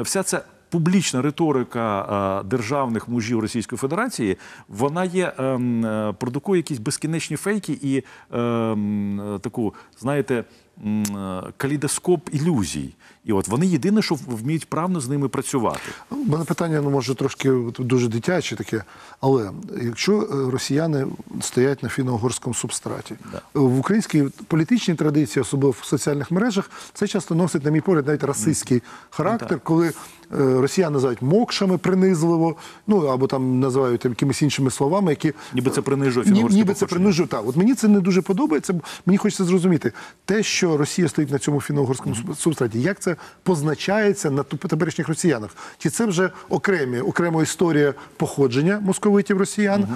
вся 0.00 0.22
ця 0.22 0.42
публічна 0.70 1.22
риторика 1.22 2.40
е, 2.40 2.44
державних 2.48 3.08
мужів 3.08 3.40
Російської 3.40 3.78
Федерації, 3.78 4.36
вона 4.68 5.04
є 5.04 5.32
ем, 5.38 5.84
е, 5.86 6.14
продукує 6.18 6.58
якісь 6.58 6.78
безкінечні 6.78 7.36
фейки 7.36 7.78
і 7.82 8.02
ем, 8.32 9.20
е, 9.20 9.38
таку, 9.38 9.74
знаєте, 9.98 10.44
калейдоскоп 11.56 12.28
ілюзій. 12.32 12.94
І 13.28 13.32
от 13.32 13.48
вони 13.48 13.66
єдине, 13.66 14.02
що 14.02 14.16
вміють 14.26 14.68
правно 14.68 15.00
з 15.00 15.08
ними 15.08 15.28
працювати. 15.28 15.80
У 16.10 16.16
мене 16.16 16.44
питання, 16.44 16.80
ну 16.84 16.90
може 16.90 17.14
трошки 17.14 17.52
дуже 17.78 18.08
дитяче 18.08 18.56
таке. 18.56 18.84
Але 19.20 19.50
якщо 19.82 20.20
е, 20.20 20.50
росіяни 20.50 21.06
стоять 21.40 21.82
на 21.82 21.88
фіно-угорському 21.88 22.54
субстраті, 22.54 23.14
в 23.54 23.78
українській 23.78 24.24
політичній 24.46 24.94
традиції, 24.94 25.42
особливо 25.42 25.74
в 25.80 25.84
соціальних 25.84 26.30
мережах, 26.30 26.70
це 26.94 27.06
часто 27.06 27.34
носить, 27.34 27.64
на 27.64 27.70
мій 27.70 27.80
погляд, 27.80 28.06
навіть 28.06 28.24
расистський 28.24 28.82
характер, 29.10 29.60
коли 29.62 29.88
е, 29.88 29.92
росіяни 30.60 30.92
називають 30.92 31.22
мокшами 31.22 31.78
принизливо, 31.78 32.56
ну 32.86 33.06
або 33.06 33.26
там 33.26 33.60
називають 33.60 34.00
там, 34.00 34.12
якимись 34.12 34.42
іншими 34.42 34.70
словами, 34.70 35.12
які 35.12 35.32
Ніби 35.54 35.70
це 35.70 35.80
принижує 35.82 36.26
фіно-угорське 36.26 36.54
ніби 36.54 36.74
це 36.74 36.86
принижує. 36.86 37.28
Так, 37.28 37.42
от 37.46 37.56
мені 37.56 37.74
це 37.74 37.88
не 37.88 38.00
дуже 38.00 38.22
подобається. 38.22 38.80
Мені 39.06 39.18
хочеться 39.18 39.44
зрозуміти 39.44 39.92
те, 40.24 40.42
що 40.42 40.76
Росія 40.76 41.08
стоїть 41.08 41.30
на 41.30 41.38
цьому 41.38 41.60
фіно-угорському 41.60 42.14
суб- 42.14 42.36
субстраті, 42.36 42.80
як 42.80 43.00
це 43.00 43.16
позначається 43.42 44.30
на 44.30 44.42
теперішніх 44.42 45.08
росіянах? 45.08 45.50
Чи 45.78 45.90
це 45.90 46.06
вже 46.06 46.30
окремі, 46.48 47.00
окрема 47.00 47.42
історія 47.42 47.94
походження 48.16 48.80
московитів 48.80 49.38
росіян? 49.38 49.86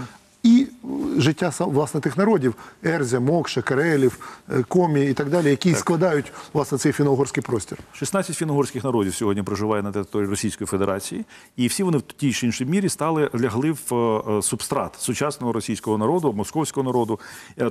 І 0.43 0.67
е, 0.85 1.21
життя 1.21 1.53
власне 1.59 2.01
тих 2.01 2.17
народів 2.17 2.55
Ерзя, 2.85 3.21
Мокша, 3.21 3.63
Карелів, 3.63 4.19
е, 4.53 4.63
Комі 4.69 5.07
і 5.07 5.15
так 5.15 5.29
далі, 5.29 5.51
які 5.51 5.75
складають 5.75 6.33
власне 6.53 6.79
цей 6.79 6.93
фіно-угорський 6.93 7.43
простір. 7.43 7.79
16 7.93 8.37
фіно-угорських 8.37 8.85
народів 8.85 9.15
сьогодні 9.15 9.43
проживає 9.43 9.83
на 9.83 9.93
території 9.93 10.31
Російської 10.31 10.67
Федерації, 10.67 11.25
і 11.57 11.67
всі 11.67 11.83
вони 11.83 11.99
в 11.99 12.03
тій 12.03 12.33
чи 12.33 12.47
іншій 12.47 12.65
мірі 12.65 12.89
стали 12.89 13.31
лягли 13.41 13.75
в 13.91 13.95
е, 13.95 14.43
субстрат 14.43 14.95
сучасного 14.99 15.53
російського 15.53 15.99
народу, 15.99 16.33
московського 16.33 16.85
народу. 16.85 17.21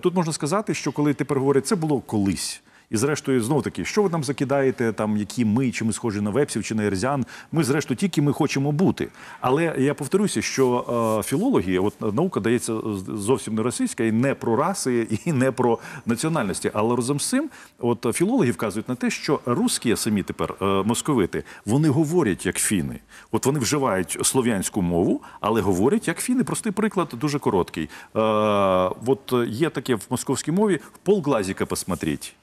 Тут 0.02 0.16
можна 0.16 0.34
сказати, 0.34 0.74
що 0.74 0.92
коли 0.92 1.14
тепер 1.14 1.40
говорять, 1.40 1.68
це 1.68 1.76
було 1.76 2.00
колись. 2.00 2.62
І 2.92 2.98
зрештою, 2.98 3.42
знову 3.42 3.62
таки, 3.62 3.86
що 3.86 4.04
ви 4.04 4.10
нам 4.10 4.24
закидаєте, 4.24 4.94
там 4.94 5.18
які 5.18 5.46
ми, 5.46 5.72
чи 5.72 5.86
ми 5.86 5.94
схожі 5.94 6.22
на 6.22 6.30
вепсів, 6.30 6.64
чи 6.64 6.76
на 6.76 6.84
ерзян. 6.86 7.26
Ми, 7.52 7.64
зрештою, 7.64 7.98
тільки 7.98 8.22
ми 8.22 8.34
хочемо 8.34 8.72
бути. 8.72 9.08
Але 9.42 9.76
я 9.78 9.94
повторюся, 9.94 10.42
що 10.42 10.86
е, 11.20 11.24
філологи, 11.24 11.80
от 11.80 12.14
наука 12.16 12.40
дається 12.40 12.74
з- 12.76 13.20
зовсім 13.22 13.56
не 13.56 13.62
російська, 13.62 14.04
і 14.04 14.12
не 14.12 14.36
про 14.36 14.56
раси, 14.56 15.08
і 15.26 15.34
не 15.34 15.52
про 15.52 15.80
національності. 16.06 16.72
Але 16.74 16.96
разом 16.96 17.20
з 17.20 17.30
цим, 17.30 17.50
от 17.80 18.06
е, 18.06 18.14
філологи 18.14 18.52
вказують 18.52 18.90
на 18.90 18.96
те, 18.96 19.10
що 19.10 19.40
русські 19.46 19.96
самі 19.96 20.24
тепер 20.24 20.54
е, 20.62 20.66
московити, 20.66 21.44
вони 21.66 21.90
говорять 21.90 22.46
як 22.46 22.56
фіни. 22.58 23.00
От 23.32 23.46
вони 23.46 23.60
вживають 23.60 24.18
слов'янську 24.24 24.82
мову, 24.82 25.22
але 25.42 25.62
говорять 25.62 26.08
як 26.08 26.20
фіни. 26.20 26.44
Простий 26.44 26.72
приклад, 26.72 27.08
дуже 27.14 27.40
короткий. 27.40 27.84
Е, 28.16 28.20
от 29.06 29.34
є 29.48 29.70
таке 29.70 29.96
в 29.96 30.02
московській 30.10 30.52
мові 30.52 30.80
полглазіка 31.04 31.66
посмотреть. 31.66 32.36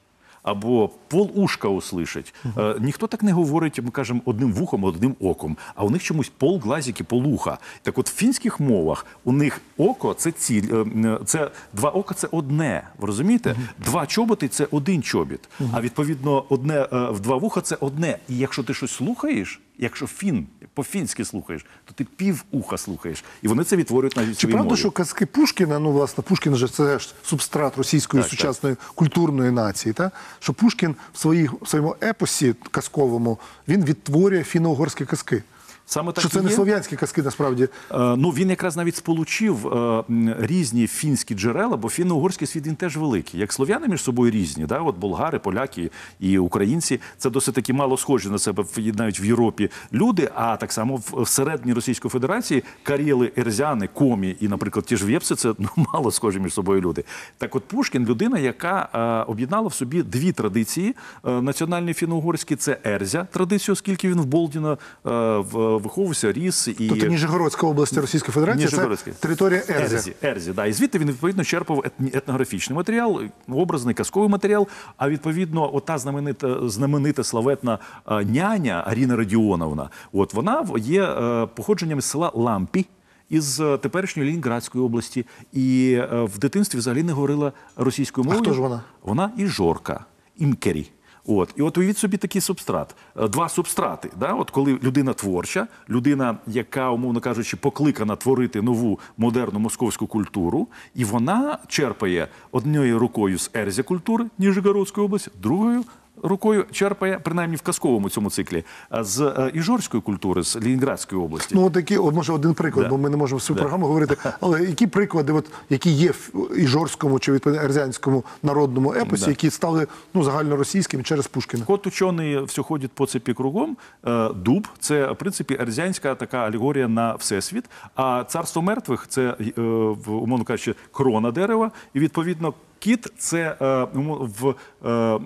Або 0.49 0.89
пол 1.07 1.31
ушка 1.35 1.67
услышать. 1.67 2.33
Е, 2.57 2.75
ніхто 2.79 3.07
так 3.07 3.23
не 3.23 3.31
говорить, 3.31 3.79
ми 3.83 3.91
кажемо, 3.91 4.21
одним 4.25 4.53
вухом, 4.53 4.83
одним 4.83 5.15
оком. 5.19 5.57
А 5.75 5.83
у 5.85 5.89
них 5.89 6.03
чомусь 6.03 6.31
пол 6.37 6.59
глазіки, 6.59 7.03
полуха. 7.03 7.57
Так 7.81 7.97
от 7.97 8.09
в 8.09 8.15
фінських 8.15 8.59
мовах 8.59 9.05
у 9.23 9.31
них 9.31 9.61
око 9.77 10.13
це 10.13 10.31
ціль, 10.31 10.63
е, 10.73 10.85
е, 11.05 11.19
це 11.25 11.51
два 11.73 11.89
ока 11.89 12.15
це 12.15 12.27
одне. 12.31 12.83
Ви 12.99 13.07
розумієте? 13.07 13.55
Два 13.85 14.05
чоботи 14.05 14.47
це 14.47 14.67
один 14.71 15.03
чобіт. 15.03 15.49
А 15.73 15.81
відповідно, 15.81 16.43
одне 16.49 16.87
е, 16.93 17.09
в 17.11 17.19
два 17.19 17.37
вуха 17.37 17.61
це 17.61 17.77
одне. 17.79 18.17
І 18.29 18.37
якщо 18.37 18.63
ти 18.63 18.73
щось 18.73 18.91
слухаєш, 18.91 19.61
якщо 19.79 20.07
фін 20.07 20.47
по-фінськи 20.73 21.25
слухаєш, 21.25 21.65
то 21.85 21.93
ти 21.93 22.03
пів 22.03 22.43
уха 22.51 22.77
слухаєш. 22.77 23.23
І 23.41 23.47
вони 23.47 23.63
це 23.63 23.75
відтворюють 23.75 24.15
навіть 24.15 24.27
своїй 24.27 24.35
Чи 24.41 24.47
правда, 24.47 24.69
мові. 24.69 24.79
що 24.79 24.91
казки 24.91 25.25
Пушкіна, 25.25 25.79
ну 25.79 25.91
власне, 25.91 26.23
Пушкін 26.23 26.55
же 26.55 26.67
це 26.67 26.99
ж 26.99 27.13
субстрат 27.23 27.77
російської 27.77 28.23
Так, 28.23 28.29
сучасної 28.29 28.75
культурної 28.95 29.51
нації, 29.51 29.93
та? 29.93 30.11
що 30.39 30.53
Пушкін 30.53 30.95
в, 31.13 31.17
своїх, 31.17 31.53
в 31.61 31.67
своєму 31.67 31.95
епосі 32.03 32.55
казковому 32.71 33.39
він 33.67 33.85
відтворює 33.85 34.43
фіно-угорські 34.43 35.05
казки. 35.05 35.43
Саме 35.91 36.11
так 36.11 36.21
що 36.21 36.29
це 36.29 36.39
і 36.39 36.41
не 36.41 36.49
слов'янські 36.49 36.95
казки, 36.95 37.21
насправді. 37.21 37.63
Е, 37.63 37.97
Ну 38.17 38.29
він 38.29 38.49
якраз 38.49 38.77
навіть 38.77 38.95
сполучив 38.95 39.67
е, 39.67 40.03
різні 40.39 40.87
фінські 40.87 41.35
джерела, 41.35 41.77
бо 41.77 41.87
фінно-угорський 41.87 42.45
світ 42.47 42.67
він 42.67 42.75
теж 42.75 42.97
великий. 42.97 43.39
Як 43.39 43.53
слов'яни 43.53 43.87
між 43.87 44.01
собою 44.03 44.31
різні, 44.31 44.65
да? 44.65 44.79
от 44.79 44.97
болгари, 44.97 45.39
поляки 45.39 45.91
і 46.19 46.37
українці 46.37 46.99
це 47.17 47.29
досить 47.29 47.55
таки 47.55 47.73
мало 47.73 47.97
схожі 47.97 48.29
на 48.29 48.39
себе 48.39 48.63
навіть 48.77 49.19
в 49.19 49.25
Європі 49.25 49.69
люди. 49.93 50.29
А 50.35 50.57
так 50.57 50.71
само 50.71 50.95
в- 50.95 51.21
всередині 51.21 51.73
Російської 51.73 52.09
Федерації 52.09 52.63
карєли, 52.83 53.31
ерзяни, 53.37 53.87
комі 53.93 54.35
і, 54.39 54.47
наприклад, 54.47 54.85
ті 54.85 54.97
ж 54.97 55.05
вєпси, 55.05 55.35
це 55.35 55.53
ну 55.59 55.69
мало 55.93 56.11
схожі 56.11 56.39
між 56.39 56.53
собою 56.53 56.81
люди. 56.81 57.03
Так, 57.37 57.55
от 57.55 57.63
Пушкін 57.63 58.05
людина, 58.05 58.39
яка 58.39 58.89
е, 59.27 59.31
об'єднала 59.31 59.67
в 59.67 59.73
собі 59.73 60.03
дві 60.03 60.31
традиції 60.31 60.95
е, 61.27 61.41
національні 61.41 61.93
фіно-угорські 61.93 62.55
це 62.55 62.77
ерзя 62.83 63.27
традицію, 63.31 63.73
оскільки 63.73 64.09
він 64.09 64.21
в 64.21 64.25
Болдіно 64.25 64.71
е, 65.05 65.09
в- 65.37 65.78
виховувався, 65.79 66.31
ріс 66.31 66.67
і 66.67 66.89
Тобто 66.89 67.05
Ніжегородська 67.05 67.67
область 67.67 67.97
Російської 67.97 68.33
Федерації 68.33 68.67
це 68.67 69.11
територія 69.19 69.63
Ерзя. 69.69 69.95
Ерзі, 69.95 70.13
Ерзі, 70.23 70.51
да. 70.51 70.65
І 70.65 70.73
звідти 70.73 70.99
він 70.99 71.07
відповідно 71.07 71.43
черпав 71.43 71.85
етнографічний 72.13 72.77
матеріал, 72.77 73.21
образний 73.47 73.95
казковий 73.95 74.29
матеріал. 74.29 74.67
А 74.97 75.09
відповідно, 75.09 75.75
ота 75.75 75.97
знаменита 75.97 76.69
знаменита 76.69 77.23
славетна 77.23 77.79
е, 78.07 78.25
няня 78.25 78.83
Аріна 78.87 79.15
Радіоновна, 79.15 79.89
от 80.13 80.33
вона 80.33 80.65
є 80.77 81.03
е, 81.03 81.47
походженням 81.55 82.01
з 82.01 82.05
села 82.05 82.31
Лампі. 82.35 82.85
Із 83.29 83.59
е, 83.59 83.77
теперішньої 83.77 84.29
Лінінградської 84.29 84.83
області, 84.83 85.25
і 85.53 85.99
в 86.11 86.39
дитинстві 86.39 86.77
взагалі 86.77 87.03
не 87.03 87.13
говорила 87.13 87.51
російською 87.75 88.25
мовою. 88.25 88.43
хто 88.43 88.53
ж 88.53 88.61
вона? 88.61 88.81
Вона 89.03 89.31
іжорка, 89.37 90.05
імкері. 90.37 90.89
От 91.31 91.53
і 91.55 91.61
от 91.61 91.77
уявіть 91.77 91.97
собі 91.97 92.17
такий 92.17 92.41
субстрат, 92.41 92.95
Е, 93.19 93.27
два 93.27 93.49
субстрати. 93.49 94.09
Да? 94.19 94.33
От 94.33 94.51
коли 94.51 94.79
людина 94.83 95.13
творча, 95.13 95.67
людина, 95.89 96.37
яка, 96.47 96.89
умовно 96.89 97.19
кажучи, 97.19 97.57
покликана 97.57 98.15
творити 98.15 98.61
нову 98.61 98.99
модерну 99.17 99.59
московську 99.59 100.07
культуру, 100.07 100.67
і 100.95 101.05
вона 101.05 101.57
черпає 101.67 102.27
однією 102.51 102.99
рукою 102.99 103.39
з 103.39 103.51
ерзя 103.53 103.83
культури 103.83 104.25
Ніжегородської 104.37 105.05
області, 105.05 105.31
другою. 105.41 105.83
Рукою 106.23 106.65
черпає, 106.71 107.19
принаймні 107.23 107.55
в 107.55 107.61
казковому 107.61 108.09
цьому 108.09 108.29
циклі, 108.29 108.63
з 108.91 109.21
е, 109.21 109.51
іжорської 109.53 110.01
культури, 110.03 110.43
з 110.43 110.55
Лінінградської 110.57 111.21
області. 111.21 111.55
Ну, 111.55 111.65
от 111.65 111.73
такі, 111.73 111.97
от, 111.97 112.15
може, 112.15 112.33
один 112.33 112.53
приклад, 112.53 112.85
Да. 112.85 112.89
бо 112.89 112.97
ми 112.97 113.09
не 113.09 113.17
можемо 113.17 113.37
всю 113.37 113.55
Да. 113.55 113.61
програму 113.61 113.85
говорити. 113.87 114.15
Але 114.39 114.63
які 114.63 114.87
приклади, 114.87 115.33
от, 115.33 115.45
які 115.69 115.89
є 115.91 116.11
в 116.11 116.31
іжорському 116.57 117.19
чи 117.19 117.31
відповідно 117.31 117.63
ерзянському 117.63 118.23
народному 118.43 118.93
епосі, 118.93 119.23
Да. 119.23 119.29
які 119.31 119.49
стали 119.49 119.87
ну, 120.13 120.23
загальноросійськими 120.23 121.03
через 121.03 121.27
Пушкіна? 121.27 121.65
Кот 121.65 121.87
учений 121.87 122.43
все 122.43 122.61
ходить 122.61 122.91
по 122.91 123.05
цепі 123.05 123.33
кругом. 123.33 123.77
Е, 124.07 124.29
Дуб 124.35 124.67
це 124.79 125.11
в 125.11 125.15
принципі 125.15 125.57
ерзянська 125.59 126.15
така 126.15 126.37
алегорія 126.37 126.87
на 126.87 127.15
всесвіт. 127.15 127.65
А 127.95 128.23
царство 128.27 128.61
мертвих 128.61 129.05
це 129.07 129.35
е, 129.57 129.61
умовно 130.07 130.45
кажучи, 130.45 130.75
крона 130.91 131.31
дерева. 131.31 131.71
І 131.93 131.99
відповідно 131.99 132.53
кіт 132.79 133.07
це 133.17 133.57
е, 133.61 133.87
в 133.93 134.55
е, 134.85 134.89
е, 134.89 135.19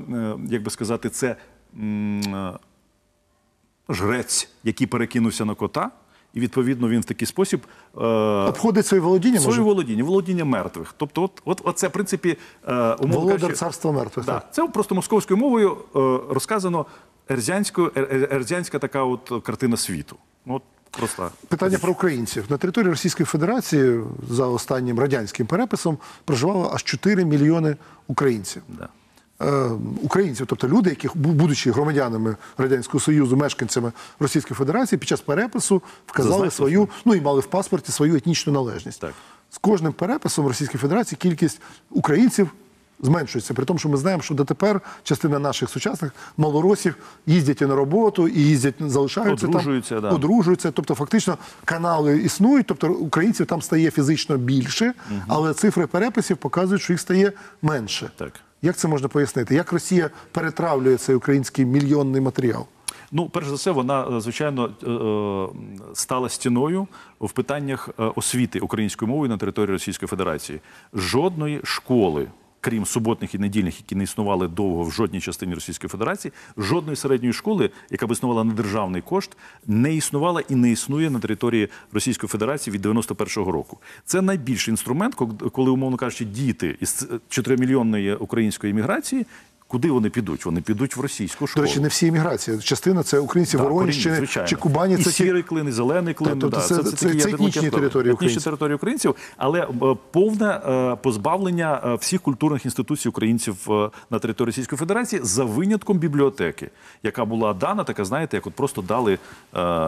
як 0.49 0.63
би 0.63 0.69
сказати, 0.71 1.09
це 1.09 1.35
жрець, 3.89 4.49
який 4.63 4.87
перекинувся 4.87 5.45
на 5.45 5.55
кота. 5.55 5.91
І 6.33 6.39
відповідно 6.39 6.89
він 6.89 7.01
в 7.01 7.05
такий 7.05 7.27
спосіб 7.27 7.61
е, 7.97 7.99
Обходить 8.47 8.85
свої 8.85 9.01
володіння, 9.01 9.41
може? 9.41 9.61
володіння, 9.61 10.03
володіння 10.03 10.45
мертвих. 10.45 10.93
Тобто, 10.97 11.23
от, 11.23 11.41
от, 11.45 11.61
от 11.63 11.77
це 11.77 11.87
в 11.87 11.91
принципі 11.91 12.37
е, 12.67 12.95
Володар 12.99 13.35
кажучи, 13.39 13.53
царства 13.53 13.91
мертвих. 13.91 14.25
Да. 14.25 14.33
так. 14.33 14.53
Це 14.53 14.67
просто 14.67 14.95
московською 14.95 15.37
мовою 15.37 15.71
е, 15.71 15.99
розказано 16.33 16.85
ерзянсько, 17.29 17.91
ер- 17.95 18.07
ер- 18.15 18.35
ерзянська 18.35 18.79
така 18.79 19.03
от 19.03 19.31
картина 19.43 19.77
світу. 19.77 20.15
Ну, 20.45 20.55
От 20.55 20.63
просто 20.97 21.31
Питання 21.47 21.77
про 21.77 21.91
українців. 21.91 22.45
На 22.49 22.57
території 22.57 22.89
Російської 22.89 23.25
Федерації 23.25 23.99
за 24.29 24.45
останнім 24.45 24.99
радянським 24.99 25.47
переписом 25.47 25.97
проживало 26.25 26.71
аж 26.73 26.83
4 26.83 27.25
мільйони 27.25 27.75
українців. 28.07 28.61
да. 28.67 28.89
Е, 29.41 29.69
українців, 30.01 30.45
тобто 30.49 30.67
люди, 30.67 30.89
які, 30.89 31.09
будучи 31.15 31.71
громадянами 31.71 32.35
Радянського 32.57 32.99
Союзу, 32.99 33.37
мешканцями 33.37 33.91
Російської 34.19 34.55
Федерації, 34.55 34.99
під 34.99 35.09
час 35.09 35.21
перепису 35.21 35.81
вказали 36.05 36.33
Зазначили 36.33 36.51
свою, 36.51 36.89
ну 37.05 37.15
і 37.15 37.21
мали 37.21 37.39
в 37.39 37.45
паспорті 37.45 37.91
свою 37.91 38.15
етнічну 38.15 38.53
належність. 38.53 39.01
Так. 39.01 39.13
З 39.51 39.57
кожним 39.57 39.93
переписом 39.93 40.47
Російської 40.47 40.79
Федерації 40.79 41.17
кількість 41.21 41.61
українців 41.89 42.49
зменшується. 43.03 43.53
При 43.53 43.65
тому, 43.65 43.79
що 43.79 43.89
ми 43.89 43.97
знаємо, 43.97 44.23
що 44.23 44.33
дотепер 44.33 44.81
частина 45.03 45.39
наших 45.39 45.69
сучасних 45.69 46.11
малоросів 46.37 46.95
їздять 47.25 47.61
і 47.61 47.65
на 47.65 47.75
роботу, 47.75 48.27
і 48.27 48.39
їздять, 48.39 48.75
залишаються 48.79 49.47
Одружуються, 49.47 49.95
там, 49.95 50.09
да. 50.09 50.09
одружуються. 50.09 50.71
Тобто, 50.71 50.95
фактично, 50.95 51.37
канали 51.65 52.17
існують, 52.17 52.65
тобто 52.67 52.87
українців 52.87 53.45
там 53.45 53.61
стає 53.61 53.91
фізично 53.91 54.37
більше, 54.37 54.93
але 55.27 55.53
цифри 55.53 55.87
переписів 55.87 56.37
показують, 56.37 56.81
що 56.81 56.93
їх 56.93 56.99
стає 56.99 57.31
менше. 57.61 58.11
Так. 58.15 58.33
Як 58.61 58.75
це 58.75 58.87
можна 58.87 59.07
пояснити? 59.07 59.55
Як 59.55 59.73
Росія 59.73 60.09
перетравлює 60.31 60.97
цей 60.97 61.15
український 61.15 61.65
мільйонний 61.65 62.21
матеріал? 62.21 62.65
Ну, 63.15 63.29
перш 63.29 63.47
за 63.47 63.55
все, 63.55 63.71
вона 63.71 64.07
е, 64.17 64.21
звичайно 64.21 64.69
е, 64.83 64.89
е, 64.89 65.93
стала 65.93 66.29
стіною 66.29 66.87
в 67.21 67.31
питаннях 67.31 67.89
освіти 68.15 68.59
українською 68.59 69.09
мовою 69.09 69.29
на 69.29 69.37
території 69.37 69.73
Російської 69.73 70.07
Федерації. 70.07 70.59
Жодної 70.93 71.61
школи. 71.63 72.27
Крім 72.65 72.85
суботних 72.85 73.35
і 73.35 73.37
недільних, 73.39 73.77
які 73.79 73.95
не 73.95 74.03
існували 74.03 74.47
довго 74.47 74.83
в 74.83 74.91
жодній 74.91 75.21
частині 75.21 75.53
Російської 75.53 75.89
Федерації, 75.89 76.31
жодної 76.57 76.95
середньої 76.95 77.33
школи, 77.33 77.69
яка 77.89 78.07
б 78.07 78.11
існувала 78.11 78.43
на 78.43 78.53
державний 78.53 79.01
кошт, 79.01 79.37
не 79.67 79.95
існувала 79.95 80.41
і 80.49 80.55
не 80.55 80.71
існує 80.71 81.09
на 81.09 81.19
території 81.19 81.67
Російської 81.93 82.27
Федерації 82.27 82.73
від 82.73 82.85
91-го 82.85 83.51
року. 83.51 83.77
Це 84.05 84.21
найбільший 84.21 84.71
інструмент, 84.71 85.15
ко- 85.15 85.27
коли, 85.27 85.71
умовно 85.71 85.97
кажучи, 85.97 86.25
діти 86.25 86.77
із 86.81 87.07
4-мільйонної 87.29 88.15
української 88.15 88.71
імміграції, 88.71 89.25
куди 89.73 89.91
вони 89.91 90.09
підуть? 90.09 90.45
Вони 90.45 90.61
підуть 90.61 90.97
в 90.97 91.01
російську 91.01 91.45
До 91.55 91.61
речі, 91.61 91.79
не 91.79 91.87
всі 91.87 92.07
еміграції. 92.07 92.59
Частина 92.59 93.03
це 93.03 93.19
українці 93.19 93.57
Так, 93.57 93.69
Воронщини 93.69 94.27
чи 94.27 94.55
Кубані. 94.55 94.97
Це 94.97 95.03
ті- 95.03 95.11
сірий 95.11 95.43
клин, 95.43 95.67
і 95.67 95.71
зелений 95.71 96.13
клин. 96.13 96.39
Тобто 96.39 96.57
да, 96.57 96.63
це- 96.63 96.83
це- 96.83 96.91
це 96.91 97.07
ядерні 97.07 97.33
етнічні 97.33 97.69
території 97.69 97.83
Етнічні 97.83 98.13
українців. 98.13 98.43
території 98.43 98.75
українців, 98.75 99.15
але 99.37 99.59
е, 99.61 99.67
повне 100.11 100.61
е, 100.67 100.95
позбавлення 100.95 101.81
е, 101.85 101.95
всіх 101.95 102.21
культурних 102.21 102.65
інституцій 102.65 103.09
українців 103.09 103.55
на 104.11 104.19
території 104.19 104.49
Російської 104.49 104.77
Федерації 104.79 105.21
за 105.23 105.43
винятком 105.43 105.97
бібліотеки, 105.97 106.69
яка 107.03 107.25
була 107.25 107.53
дана, 107.53 107.83
така 107.83 108.05
знаєте, 108.05 108.37
як 108.37 108.47
от 108.47 108.53
просто 108.53 108.81
дали 108.81 109.17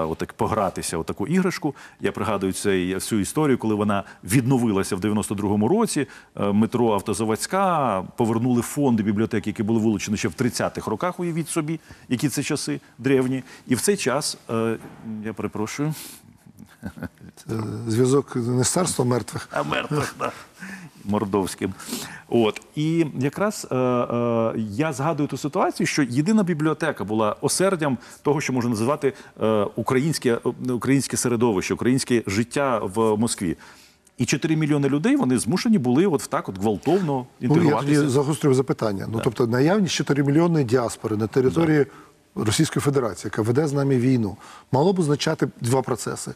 отак 0.10 0.34
погратися, 0.34 0.98
отаку 0.98 1.28
іграшку. 1.28 1.76
Я 2.02 2.12
пригадую 2.12 2.54
цей, 2.54 3.00
цю 3.00 3.20
історію, 3.20 3.58
коли 3.58 3.76
вона 3.76 4.04
відновилася 4.24 4.96
в 4.96 5.00
92-му 5.00 5.68
році. 5.68 6.08
Метро 6.54 6.94
Автозаводська 6.94 8.04
повернули 8.18 8.62
фонди 8.62 9.04
бібліотеки, 9.04 9.50
які 9.50 9.64
були 9.64 9.75
вилучені 9.80 10.18
ще 10.18 10.28
в 10.28 10.32
30-х 10.32 10.92
роках. 10.92 11.20
Уявіть 11.20 11.50
собі, 11.50 11.80
які 12.10 12.30
це 12.30 12.44
часи 12.44 12.80
древні. 12.98 13.44
І 13.68 13.76
в 13.76 13.82
цей 13.82 13.98
час 13.98 14.38
е, 14.50 14.78
я 15.26 15.34
перепрошую. 15.34 15.94
Е, 16.84 16.90
зв'язок 17.88 18.36
не 18.36 18.64
з 18.64 18.70
царством 18.70 19.08
мертвих. 19.08 19.50
А 19.52 19.64
мертвих, 19.64 20.16
да. 20.20 20.32
Мордовським. 21.06 21.74
От. 22.30 22.62
І 22.76 23.06
якраз 23.20 23.68
е, 23.72 23.76
е, 23.76 24.54
я 24.58 24.94
згадую 24.94 25.30
ту 25.30 25.38
ситуацію, 25.38 25.88
що 25.88 26.04
єдина 26.04 26.44
бібліотека 26.44 27.04
була 27.04 27.36
осердям 27.42 27.98
того, 28.22 28.42
що 28.42 28.54
можна 28.54 28.70
називати 28.70 29.14
е, 29.42 29.66
українське, 29.76 30.40
е, 30.70 30.72
українське 30.72 31.18
середовище, 31.18 31.74
українське 31.74 32.24
життя 32.28 32.80
в 32.84 33.18
Москві. 33.18 33.58
І 34.18 34.26
4 34.26 34.56
мільйони 34.56 34.90
людей 34.90 35.16
вони 35.16 35.38
змушені 35.40 35.78
були 35.78 36.06
от 36.06 36.22
так 36.30 36.50
от 36.50 36.60
гвалтовно 36.60 37.06
Ну, 37.08 37.26
я 37.40 37.48
інтегруватися. 37.48 38.10
загострюю 38.10 38.56
запитання. 38.56 39.08
Ну, 39.12 39.22
тобто, 39.24 39.48
наявність 39.48 39.94
4 39.96 40.24
мільйонної 40.24 40.66
діаспори 40.66 41.18
на 41.18 41.28
території 41.28 41.86
Російської 42.36 42.82
Федерації, 42.82 43.32
яка 43.34 43.42
веде 43.42 43.68
з 43.68 43.74
нами 43.74 43.98
війну, 43.98 44.38
мало 44.72 44.94
б 44.94 45.00
означати 45.00 45.48
два 45.62 45.82
процеси. 45.82 46.32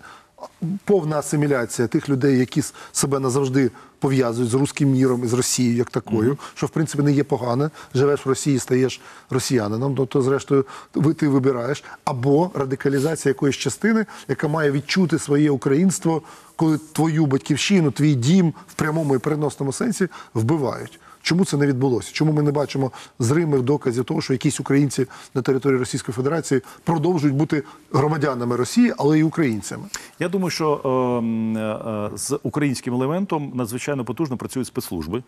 Повна 0.85 1.19
асиміляція 1.19 1.87
тих 1.87 2.09
людей, 2.09 2.39
які 2.39 2.63
себе 2.91 3.19
назавжди 3.19 3.71
пов'язують 3.99 4.51
з 4.51 4.53
руським 4.53 4.91
міром 4.91 5.23
і 5.23 5.27
з 5.27 5.33
Росією 5.33 5.77
як 5.77 5.89
такою, 5.89 6.37
що 6.55 6.65
в 6.65 6.69
принципі 6.69 7.03
не 7.03 7.11
є 7.11 7.23
погане. 7.23 7.69
Живеш 7.95 8.25
в 8.25 8.29
Росії, 8.29 8.59
стаєш 8.59 9.01
росіянином, 9.29 9.95
ну, 9.97 10.05
то 10.05 10.21
зрештою 10.21 10.65
ви 10.95 11.13
ти 11.13 11.27
вибираєш, 11.27 11.83
або 12.03 12.51
радикалізація 12.53 13.29
якоїсь 13.29 13.55
частини, 13.55 14.05
яка 14.27 14.47
має 14.47 14.71
відчути 14.71 15.19
своє 15.19 15.51
українство, 15.51 16.21
коли 16.55 16.77
твою 16.77 17.25
батьківщину, 17.25 17.91
твій 17.91 18.15
дім 18.15 18.53
в 18.67 18.73
прямому 18.73 19.15
і 19.15 19.19
переносному 19.19 19.73
сенсі 19.73 20.07
вбивають. 20.33 20.99
Чому 21.21 21.45
це 21.45 21.57
не 21.57 21.67
відбулося? 21.67 22.09
Чому 22.13 22.31
ми 22.31 22.41
не 22.41 22.51
бачимо 22.51 22.91
зримих 23.19 23.61
доказів 23.61 24.03
того, 24.03 24.21
що 24.21 24.33
якісь 24.33 24.59
українці 24.59 25.05
на 25.33 25.41
території 25.41 25.79
Російської 25.79 26.13
Федерації 26.13 26.61
продовжують 26.83 27.35
бути 27.35 27.63
громадянами 27.93 28.55
Росії, 28.55 28.93
але 28.97 29.19
й 29.19 29.23
українцями? 29.23 29.83
Я 30.19 30.29
думаю, 30.29 30.49
що 30.49 30.81
е, 30.85 31.59
е, 31.59 32.17
з 32.17 32.39
українським 32.43 32.93
елементом 32.93 33.51
надзвичайно 33.55 34.05
потужно 34.05 34.37
працюють 34.37 34.67
спецслужби. 34.67 35.23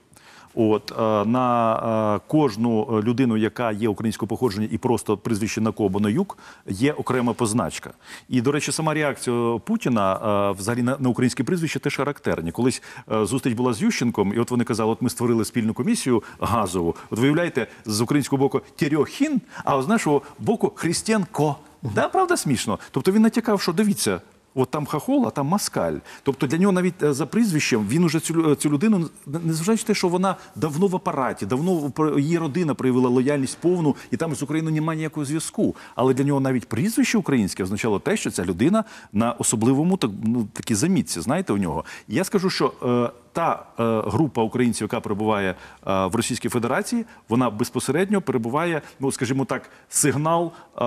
От 0.56 0.92
е, 0.92 1.26
на 1.26 2.16
е, 2.16 2.20
кожну 2.28 3.02
людину, 3.04 3.38
яка 3.38 3.72
є 3.72 3.90
українського 3.90 4.28
походження 4.28 4.68
і 4.72 4.78
просто 4.78 5.18
прізвище 5.18 5.62
на 5.62 5.70
або 5.70 6.00
на 6.00 6.10
юг, 6.10 6.38
є 6.68 6.94
окрема 6.94 7.34
позначка. 7.34 7.92
І, 8.30 8.42
до 8.42 8.52
речі, 8.52 8.72
сама 8.72 8.94
реакція 8.94 9.60
Путіна 9.66 10.16
е, 10.16 10.60
взагалі 10.60 10.84
на, 10.84 11.10
українське 11.10 11.44
прізвище 11.44 11.80
теж 11.80 11.96
характерні. 11.96 12.52
Колись 12.52 12.82
зустріч 13.08 13.54
була 13.54 13.74
з 13.74 13.82
Ющенком, 13.82 14.34
і 14.34 14.40
от 14.40 14.52
вони 14.52 14.64
казали, 14.64 14.92
от 14.92 15.02
ми 15.02 15.10
створили 15.10 15.46
спільну 15.46 15.74
комісію 15.74 16.24
газову. 16.40 16.96
От 17.10 17.20
виявляєте, 17.20 17.68
з 17.86 18.02
українського 18.02 18.40
боку 18.40 18.62
Терьохін, 18.76 19.42
а 19.64 19.82
з 19.82 19.88
нашого 19.88 20.22
боку 20.40 20.72
Христенко. 20.76 21.56
Да, 21.82 22.08
правда, 22.08 22.38
смішно. 22.38 22.80
Тобто 22.92 23.12
він 23.12 23.22
натякав, 23.22 23.62
що 23.62 23.74
дивіться. 23.74 24.22
От 24.56 24.70
там 24.70 24.86
хахол, 24.86 25.28
а 25.28 25.30
там 25.30 25.48
маскаль. 25.48 25.94
Тобто 26.24 26.48
для 26.48 26.58
нього 26.58 26.72
навіть 26.74 27.04
е, 27.04 27.14
за 27.14 27.26
прізвищем 27.26 27.88
він 27.90 28.04
уже 28.04 28.20
цю, 28.20 28.34
лю- 28.34 28.56
цю 28.56 28.70
людину, 28.70 29.10
незважаючи 29.26 29.84
на 29.84 29.88
те, 29.88 29.94
що 29.94 30.08
вона 30.08 30.36
давно 30.56 30.88
в 30.88 30.96
апараті, 30.96 31.46
давно 31.46 31.74
в- 31.98 32.20
її 32.20 32.38
родина 32.38 32.74
проявила 32.74 33.10
лояльність 33.10 33.58
повну, 33.58 33.96
і 34.12 34.18
там 34.18 34.36
з 34.36 34.44
Україною 34.44 34.76
немає 34.76 34.98
ніякого 34.98 35.26
зв'язку. 35.26 35.76
Але 35.96 36.14
для 36.14 36.24
нього 36.24 36.40
навіть 36.40 36.68
прізвище 36.70 37.18
українське 37.18 37.64
означало 37.64 38.00
те, 38.00 38.18
що 38.18 38.32
ця 38.32 38.46
людина 38.46 38.84
на 39.14 39.32
особливому 39.32 39.98
так, 39.98 40.12
ну, 40.24 40.48
такій 40.54 40.76
замітці, 40.76 41.22
знаєте, 41.22 41.54
у 41.54 41.58
нього. 41.58 41.86
Я 42.08 42.24
скажу, 42.24 42.50
що 42.50 42.74
е, 42.84 43.10
та 43.34 43.66
е, 43.80 44.02
група 44.10 44.44
українців, 44.44 44.86
яка 44.86 45.00
перебуває 45.00 45.50
е, 45.50 46.06
в 46.06 46.16
Російській 46.16 46.50
Федерації, 46.50 47.06
вона 47.30 47.50
безпосередньо 47.50 48.22
перебуває, 48.22 48.82
ну 49.00 49.12
скажімо 49.12 49.46
так, 49.46 49.70
сигнал. 49.90 50.52
Е, 50.78 50.84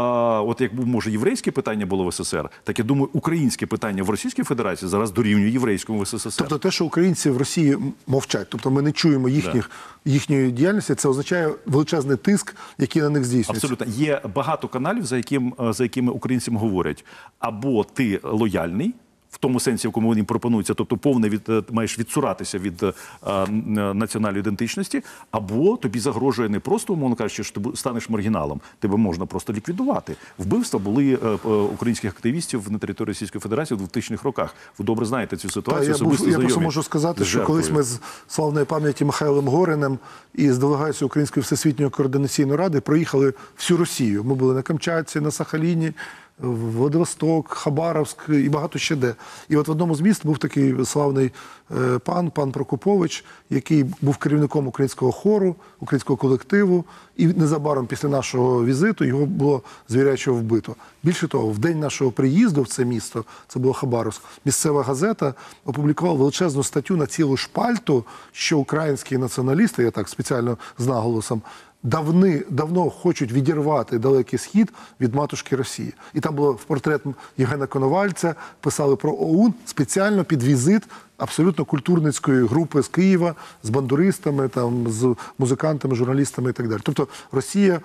от 0.49 0.61
як 0.61 0.75
був, 0.75 0.87
може 0.87 1.11
єврейське 1.11 1.51
питання 1.51 1.87
було 1.87 2.05
в 2.05 2.15
СССР, 2.15 2.51
так 2.65 2.79
я 2.79 2.85
думаю, 2.85 3.09
українське 3.13 3.67
питання 3.67 4.03
в 4.03 4.11
Російській 4.11 4.43
Федерації 4.43 4.89
зараз 4.89 5.11
дорівнює 5.11 5.51
єврейському 5.51 6.01
в 6.01 6.07
СССР. 6.07 6.35
Тобто 6.39 6.59
те, 6.59 6.71
що 6.71 6.85
українці 6.85 7.31
в 7.31 7.37
Росії 7.37 7.79
мовчать, 8.07 8.47
тобто 8.51 8.71
ми 8.71 8.83
не 8.83 8.93
чуємо 8.93 9.29
їхніх, 9.29 9.71
їхньої 10.05 10.51
діяльності, 10.51 10.95
це 10.95 11.09
означає 11.09 11.51
величезний 11.67 12.17
тиск, 12.17 12.57
який 12.79 13.03
на 13.03 13.09
них 13.09 13.25
здійснюється. 13.25 13.67
Абсолютно 13.67 13.87
є 13.87 14.21
багато 14.35 14.69
каналів, 14.69 15.07
за 15.07 15.17
яким 15.17 15.55
за 15.59 15.85
якими 15.85 16.13
українцям 16.13 16.57
говорять, 16.57 17.05
або 17.39 17.85
ти 17.85 18.21
лояльний. 18.23 18.95
В 19.35 19.39
тому 19.39 19.61
сенсі, 19.61 19.87
в 19.87 19.91
якому 19.91 20.09
вони 20.09 20.25
пропонуються, 20.25 20.75
тобто 20.75 20.97
повне 20.97 21.29
від 21.29 21.49
е, 21.49 21.63
маєш 21.71 21.99
відсуратися 21.99 22.59
від 22.59 22.83
е, 22.83 22.93
е, 23.27 23.47
національної 23.95 24.41
ідентичності, 24.41 25.03
або 25.31 25.77
тобі 25.77 26.01
загрожує 26.01 26.49
не 26.49 26.61
просто, 26.61 26.93
умовно 26.93 27.17
кажучи, 27.17 27.45
що 27.45 27.61
ти 27.61 27.77
станеш 27.77 28.09
маргіналом, 28.09 28.61
тебе 28.79 28.97
можна 28.97 29.27
просто 29.27 29.53
ліквідувати. 29.53 30.17
Вбивства 30.39 30.81
були 30.81 31.19
е, 31.23 31.27
е, 31.27 31.49
українських 31.49 32.11
активістів 32.11 32.73
на 32.73 32.79
території 32.79 33.11
Російської 33.11 33.41
Федерації 33.41 33.79
в 33.79 33.83
2000-х 33.83 34.25
роках. 34.25 34.55
Ви 34.79 34.85
добре 34.85 35.07
знаєте 35.07 35.37
цю 35.37 35.49
Та, 35.49 35.55
ситуацію. 35.55 35.93
я, 35.93 36.05
був, 36.05 36.13
особисто 36.13 36.31
я 36.31 36.39
просто 36.39 36.61
можу 36.61 36.83
сказати, 36.83 37.25
що 37.25 37.45
колись 37.45 37.71
ми 37.71 37.83
з 37.83 38.01
славної 38.29 38.67
пам'яті 38.67 39.05
Михайлом 39.05 39.49
Гориним 39.49 39.99
і 40.35 40.51
з 40.51 40.59
делегацією 40.59 41.07
Української 41.07 41.43
всесвітньої 41.43 41.91
координаційної 41.91 42.59
ради 42.59 42.81
проїхали 42.81 43.35
всю 43.57 43.79
Росію. 43.79 44.25
Ми 44.25 44.35
були 44.35 44.55
на 44.55 44.63
Камчатці, 44.63 45.21
на 45.21 45.31
Сахаліні, 45.31 45.93
Владивосток, 46.39 47.49
Хабаровськ 47.49 48.19
і 48.29 48.49
багато 48.49 48.79
ще 48.79 48.97
де. 48.97 49.15
І 49.49 49.57
от 49.57 49.69
в 49.69 49.71
одному 49.71 49.95
з 49.95 50.01
міст 50.01 50.27
був 50.27 50.39
такий 50.39 50.85
славний 50.85 51.33
е, 51.71 51.99
пан, 51.99 52.31
пан 52.31 52.53
Прокопович, 52.53 53.25
який 53.51 53.85
був 54.01 54.17
керівником 54.17 54.67
українського 54.67 55.13
хору, 55.13 55.57
українського 55.81 56.17
колективу. 56.17 56.85
І 57.17 57.27
незабаром 57.27 57.87
після 57.87 58.09
нашого 58.09 58.65
візиту 58.65 59.05
його 59.05 59.27
було 59.27 59.63
звірячого 59.89 60.39
вбито. 60.39 60.77
Більше 61.03 61.29
того, 61.29 61.49
в 61.49 61.59
день 61.59 61.81
нашого 61.81 62.11
приїзду 62.11 62.63
в 62.63 62.69
це 62.69 62.85
місто, 62.85 63.25
це 63.49 63.59
було 63.59 63.75
Хабаровськ, 63.75 64.23
місцева 64.45 64.83
газета 64.83 65.35
опублікувала 65.65 66.19
величезну 66.19 66.63
статтю 66.63 66.97
на 66.97 67.07
цілу 67.07 67.37
шпальту, 67.37 68.05
що 68.33 68.59
українські 68.59 69.19
націоналісти, 69.19 69.83
я 69.83 69.91
так 69.91 70.09
спеціально 70.09 70.59
з 70.79 70.87
наголосом, 70.87 71.43
давни, 71.85 72.43
давно 72.51 72.91
хочуть 72.91 73.33
відірвати 73.33 73.99
далекий 73.99 74.39
схід 74.39 74.73
від 75.01 75.15
матушки 75.15 75.57
Росії. 75.57 75.93
І 76.15 76.21
там 76.21 76.35
було 76.35 76.53
в 76.53 76.65
портрет 76.65 77.03
Євгена 77.39 77.67
Коновальця, 77.67 78.35
писали 78.61 78.97
про 78.97 79.13
ОУН 79.13 79.55
спеціально 79.65 80.25
під 80.25 80.43
візит 80.43 80.83
абсолютно 81.17 81.65
культурницької 81.65 82.47
групи 82.47 82.83
з 82.83 82.89
Києва, 82.89 83.35
з 83.63 83.71
бандуристами, 83.71 84.49
там, 84.49 84.89
з 84.89 85.17
музикантами, 85.39 85.95
журналістами 85.95 86.51
і 86.51 86.53
так 86.53 86.69
далі. 86.69 86.81
Тобто 86.83 87.09
Росія 87.33 87.81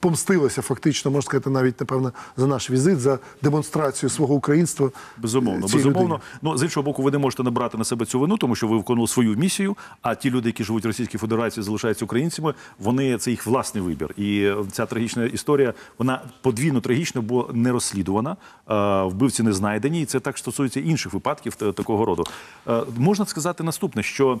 помстилася 0.00 0.62
фактично, 0.62 1.10
можна 1.10 1.22
сказати, 1.26 1.50
навіть 1.50 1.80
напевно, 1.80 2.12
за 2.36 2.46
наш 2.46 2.70
візит, 2.70 3.00
за 3.00 3.18
демонстрацію 3.42 4.10
свого 4.10 4.34
українства. 4.34 4.90
Безумовно, 5.18 5.60
безумовно. 5.60 6.00
людині. 6.02 6.18
Ну 6.42 6.58
з 6.58 6.62
іншого 6.62 6.84
боку, 6.84 7.02
ви 7.02 7.10
не 7.10 7.18
можете 7.18 7.42
набрати 7.42 7.78
на 7.78 7.84
себе 7.84 8.06
цю 8.06 8.20
вину, 8.20 8.36
тому 8.36 8.54
що 8.54 8.68
ви 8.68 8.76
виконували 8.76 9.08
свою 9.08 9.36
місію. 9.36 9.76
А 10.02 10.14
ті 10.14 10.30
люди, 10.30 10.48
які 10.48 10.64
живуть 10.64 10.84
в 10.84 10.86
Російській 10.86 11.18
Федерації, 11.18 11.64
залишаються 11.64 12.04
українцями. 12.04 12.54
Вони 12.78 13.18
це 13.18 13.30
їх 13.30 13.46
власний 13.46 13.84
вибір. 13.84 14.14
І 14.16 14.42
е, 14.42 14.56
ця 14.72 14.86
трагічна 14.86 15.24
історія 15.24 15.74
вона 15.98 16.20
подвійно 16.42 16.80
трагічна, 16.80 17.20
бо 17.20 17.50
не 17.52 17.72
розслідувана. 17.72 18.36
е, 18.70 19.02
Вбивці 19.02 19.42
не 19.42 19.52
знайдені, 19.52 20.02
і 20.02 20.04
це 20.04 20.20
так 20.20 20.38
стосується 20.38 20.80
інших 20.80 21.12
випадків 21.12 21.54
такого 21.54 22.04
роду. 22.04 22.24
Е, 22.68 22.82
Можна 22.98 23.26
сказати 23.26 23.62
наступне, 23.62 24.02
що 24.02 24.40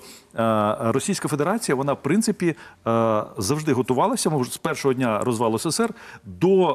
Російська 0.80 1.28
Федерація, 1.28 1.76
вона 1.76 1.92
в 1.92 2.02
принципі 2.02 2.54
завжди 3.38 3.72
готувалася 3.72 4.30
може, 4.30 4.50
з 4.50 4.56
першого 4.56 4.94
дня 4.94 5.01
розвалу 5.04 5.58
СССР 5.58 5.94
до 6.24 6.68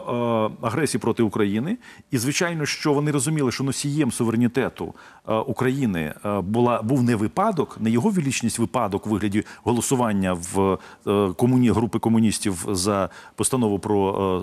е, 0.62 0.66
агресії 0.68 1.02
проти 1.02 1.24
України. 1.24 1.78
І 2.12 2.18
звичайно, 2.18 2.66
що 2.66 2.94
вони 2.94 3.12
розуміли, 3.12 3.52
що 3.52 3.64
носієм 3.64 4.12
суверенітету 4.12 4.94
е, 5.28 5.36
України 5.36 6.14
е, 6.26 6.42
була 6.42 6.82
був 6.82 7.04
не 7.04 7.16
випадок, 7.16 7.78
не 7.80 7.90
його 7.90 8.10
величність 8.10 8.60
випадок 8.60 9.08
у 9.08 9.10
вигляді 9.10 9.44
голосування 9.64 10.34
в 10.34 10.78
е, 11.08 11.34
комуні 11.34 11.72
групи 11.72 12.00
комуністів 12.00 12.66
за 12.72 13.10
постанову 13.36 13.80
про 13.80 13.98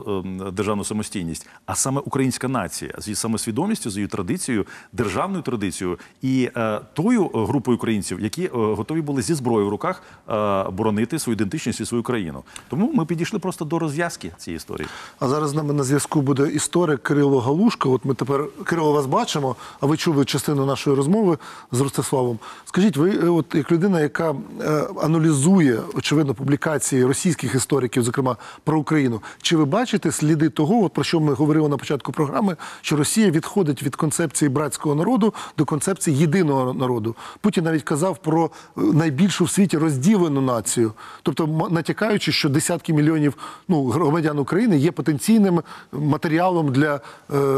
е, 0.06 0.48
е, 0.48 0.50
державну 0.50 0.84
самостійність, 0.84 1.48
а 1.66 1.74
саме 1.74 2.00
українська 2.00 2.48
нація 2.48 2.94
з 2.98 3.06
її 3.06 3.16
самосвідомістю, 3.16 3.90
з 3.90 3.96
її 3.96 4.08
традицією, 4.08 4.66
державною 4.92 5.42
традицією 5.42 5.98
і 6.22 6.50
е, 6.56 6.80
тою 6.92 7.24
е, 7.24 7.44
групою 7.44 7.76
українців, 7.76 8.20
які 8.20 8.44
е, 8.44 8.50
готові 8.52 9.00
були 9.00 9.22
зі 9.22 9.34
зброєю 9.34 9.66
в 9.66 9.70
руках 9.70 10.02
е, 10.28 10.70
боронити 10.70 11.18
свою 11.18 11.34
ідентичність 11.34 11.80
і 11.80 11.84
свою 11.84 12.02
країну. 12.02 12.42
Тому 12.68 12.92
ми 12.92 13.06
підійшли 13.06 13.38
просто 13.38 13.64
до 13.64 13.73
розв'язки 13.78 14.32
цієї 14.38 14.56
історії. 14.56 14.88
А 15.20 15.28
зараз 15.28 15.50
з 15.50 15.54
нами 15.54 15.74
на 15.74 15.82
зв'язку 15.82 16.20
буде 16.20 16.48
історик 16.48 17.02
Кирило 17.02 17.40
Галушко. 17.40 17.90
От 17.90 18.04
ми 18.04 18.14
тепер 18.14 18.44
Кирило 18.64 18.92
вас 18.92 19.06
бачимо, 19.06 19.56
а 19.80 19.86
ви 19.86 19.96
чули 19.96 20.24
частину 20.24 20.66
нашої 20.66 20.96
розмови 20.96 21.38
з 21.72 21.80
Ростиславом. 21.80 22.38
Скажіть, 22.64 22.96
ви, 22.96 23.10
е, 23.10 23.28
от 23.28 23.54
як 23.54 23.72
людина, 23.72 24.00
яка 24.00 24.34
е, 24.60 24.86
аналізує 25.02 25.80
очевидно 25.94 26.34
публікації 26.34 27.04
російських 27.04 27.54
істориків, 27.54 28.02
зокрема 28.02 28.36
про 28.64 28.78
Україну, 28.78 29.22
чи 29.42 29.56
ви 29.56 29.64
бачите 29.64 30.12
сліди 30.12 30.48
того, 30.48 30.84
от 30.84 30.92
про 30.92 31.04
що 31.04 31.20
ми 31.20 31.34
говорили 31.34 31.68
на 31.68 31.76
початку 31.76 32.12
програми, 32.12 32.56
що 32.80 32.96
Росія 32.96 33.30
відходить 33.30 33.82
від 33.82 33.96
концепції 33.96 34.48
братського 34.48 34.94
народу 34.94 35.34
до 35.58 35.64
концепції 35.64 36.16
єдиного 36.16 36.74
народу? 36.74 37.16
Путін 37.40 37.64
навіть 37.64 37.82
казав 37.82 38.18
про 38.18 38.44
е, 38.44 38.80
найбільшу 38.80 39.44
в 39.44 39.50
світі 39.50 39.78
розділену 39.78 40.40
націю, 40.40 40.92
тобто 41.22 41.68
натякаючи, 41.70 42.32
що 42.32 42.48
десятки 42.48 42.92
мільйонів 42.92 43.34
ну, 43.68 43.84
громадян 43.84 44.38
України 44.38 44.76
є 44.76 44.92
потенційним 44.92 45.60
матеріалом 45.92 46.72
для 46.72 46.94
е, 46.94 47.00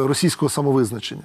російського 0.06 0.48
самовизначення. 0.48 1.22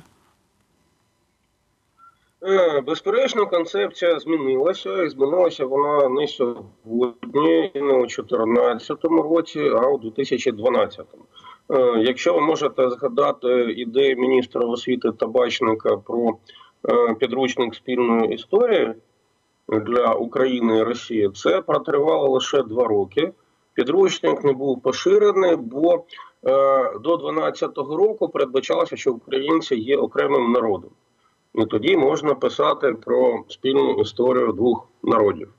Е, 2.43 2.81
Безперечно, 2.81 3.47
концепція 3.47 4.19
змінилася, 4.19 5.03
і 5.03 5.09
змінилася 5.09 5.65
вона 5.65 6.09
не 6.09 6.27
сьогодні, 6.27 7.71
не 7.75 7.93
у 7.93 8.05
2014 8.05 8.97
році, 9.03 9.59
а 9.59 9.87
у 9.87 9.97
2012. 9.97 11.05
Е, 11.71 12.03
Якщо 12.05 12.33
ви 12.33 12.41
можете 12.41 12.89
згадати 12.89 13.47
ідею 13.63 14.15
міністра 14.17 14.61
освіти 14.61 15.11
Табачника 15.11 15.97
про 15.97 16.37
підручник 17.19 17.75
спільної 17.75 18.33
історії 18.33 18.93
для 19.67 20.13
України 20.13 20.77
і 20.77 20.83
Росії, 20.83 21.29
це 21.35 21.61
протривало 21.61 22.29
лише 22.29 22.63
два 22.63 22.87
роки. 22.87 23.31
Підручник 23.81 24.43
не 24.43 24.53
був 24.53 24.81
поширений, 24.81 25.55
бо 25.55 25.93
е, 25.93 25.99
до 26.99 27.17
2012 27.17 27.77
року 27.77 28.29
передбачалося, 28.29 28.95
що 28.97 29.13
українці 29.13 29.75
є 29.75 29.97
окремим 29.97 30.51
народом. 30.51 30.89
І 31.55 31.65
тоді 31.65 31.97
можна 31.97 32.33
писати 32.35 32.93
про 32.93 33.43
спільну 33.47 34.01
історію 34.01 34.51
двох 34.51 34.87
народів. 35.03 35.49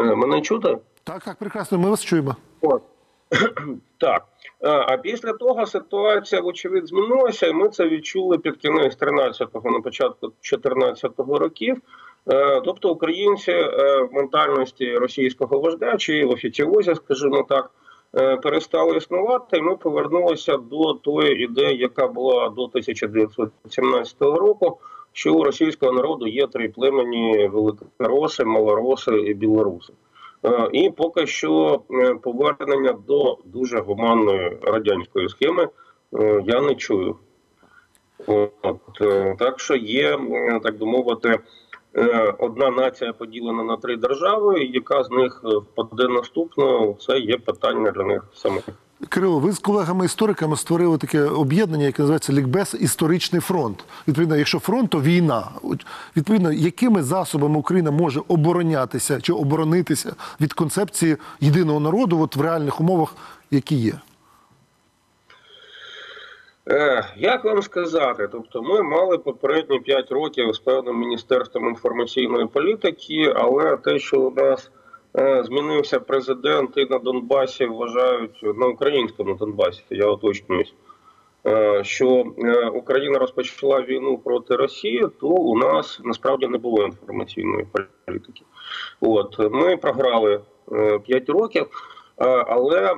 Е, 0.00 0.02
Мене 0.14 0.40
чути? 0.40 0.78
Так, 1.04 1.24
так, 1.24 1.38
прекрасно, 1.38 1.78
ми 1.78 1.90
вас 1.90 2.04
чуємо. 2.04 2.36
От. 2.60 2.82
Так. 3.98 4.24
Е, 4.60 4.68
А 4.68 4.96
після 4.96 5.32
того 5.32 5.66
ситуація, 5.66 6.40
вочевидь, 6.42 6.88
змінилася, 6.88 7.46
і 7.46 7.52
ми 7.52 7.68
це 7.68 7.88
відчули 7.88 8.38
під 8.38 8.56
кінець 8.56 8.98
13-го, 8.98 9.70
на 9.70 9.80
початку 9.80 10.32
14-го 10.42 11.38
років. 11.38 11.76
Е, 12.30 12.60
Тобто 12.64 12.90
українці 12.90 13.52
е, 13.52 14.02
в 14.02 14.08
ментальності 14.12 14.94
російського 14.94 15.58
вождя 15.58 15.96
чи 15.96 16.24
в 16.24 16.30
офіціозі, 16.30 16.94
скажімо 16.94 17.46
так, 17.48 17.70
е, 18.16 18.36
перестали 18.36 18.96
існувати, 18.96 19.58
і 19.58 19.62
ми 19.62 19.76
повернулися 19.76 20.56
до 20.56 20.94
тої 20.94 21.44
ідеї, 21.44 21.78
яка 21.78 22.08
була 22.08 22.48
до 22.48 22.62
1917 22.62 24.20
року, 24.20 24.78
що 25.12 25.34
у 25.34 25.44
російського 25.44 25.92
народу 25.92 26.26
є 26.26 26.46
три 26.46 26.68
племені: 26.68 27.48
великороси, 27.48 28.44
малороси 28.44 29.20
і 29.20 29.34
білоруси. 29.34 29.92
І 30.72 30.90
поки 30.90 31.26
що 31.26 31.80
повернення 32.22 32.92
до 33.06 33.38
дуже 33.44 33.80
гуманної 33.80 34.58
радянської 34.62 35.28
схеми 35.28 35.68
я 36.44 36.60
не 36.60 36.74
чую. 36.74 37.16
От, 38.26 38.78
так 39.38 39.60
що 39.60 39.76
є, 39.76 40.18
так 40.62 40.78
би 40.78 40.86
мовити, 40.86 41.38
одна 42.38 42.70
нація 42.70 43.12
поділена 43.12 43.62
на 43.62 43.76
три 43.76 43.96
держави, 43.96 44.64
яка 44.64 45.04
з 45.04 45.10
них 45.10 45.42
е, 45.44 45.48
впаде 45.56 46.08
наступною, 46.08 46.96
це 47.00 47.18
є 47.18 47.36
питання 47.36 47.90
для 47.90 48.04
них 48.04 48.24
самих. 48.34 48.64
Кирило, 49.08 49.38
ви 49.38 49.52
з 49.52 49.58
колегами-істориками 49.58 50.56
створили 50.56 50.98
таке 50.98 51.22
об'єднання, 51.22 51.84
яке 51.84 52.02
називається 52.02 52.32
Лікбез 52.32 52.76
Історичний 52.80 53.40
фронт. 53.40 53.84
Відповідно, 54.08 54.36
якщо 54.36 54.58
фронт, 54.58 54.90
то 54.90 55.00
війна. 55.00 55.48
Відповідно, 56.16 56.52
якими 56.52 57.02
засобами 57.02 57.58
Україна 57.58 57.90
може 57.90 58.20
оборонятися 58.28 59.20
чи 59.20 59.32
оборонитися 59.32 60.14
від 60.40 60.52
концепції 60.52 61.16
єдиного 61.40 61.80
народу 61.80 62.20
от 62.20 62.36
в 62.36 62.40
реальних 62.40 62.80
умовах, 62.80 63.14
які 63.50 63.74
є? 63.76 63.94
Е, 66.70 67.04
Як 67.16 67.44
вам 67.44 67.62
сказати? 67.62 68.28
Тобто, 68.32 68.62
ми 68.62 68.82
мали 68.82 69.18
попередні 69.18 69.80
5 69.80 70.12
років 70.12 70.54
з 70.54 70.58
певним 70.58 70.98
міністерством 70.98 71.68
інформаційної 71.68 72.46
політики, 72.46 73.32
але 73.36 73.76
те, 73.76 73.98
що 73.98 74.20
у 74.20 74.30
нас 74.30 74.70
е, 75.18 75.44
змінився 75.44 76.00
президент 76.00 76.76
і 76.76 76.86
на 76.90 76.98
Донбасі, 76.98 77.66
вважають 77.66 78.40
на 78.42 78.66
українському 78.66 79.34
Донбасі, 79.34 79.82
я 79.90 80.06
уточнююсь, 80.06 80.74
е, 81.46 81.84
що 81.84 82.24
Україна 82.74 83.18
розпочала 83.18 83.82
війну 83.82 84.18
проти 84.18 84.56
Росії, 84.56 85.06
то 85.20 85.26
у 85.26 85.58
нас 85.58 86.00
насправді 86.04 86.46
не 86.46 86.58
було 86.58 86.84
інформаційної 86.84 87.66
політики. 88.06 88.42
От 89.00 89.38
ми 89.38 89.76
програли 89.76 90.40
5 91.06 91.28
років. 91.28 91.66
Але 92.46 92.96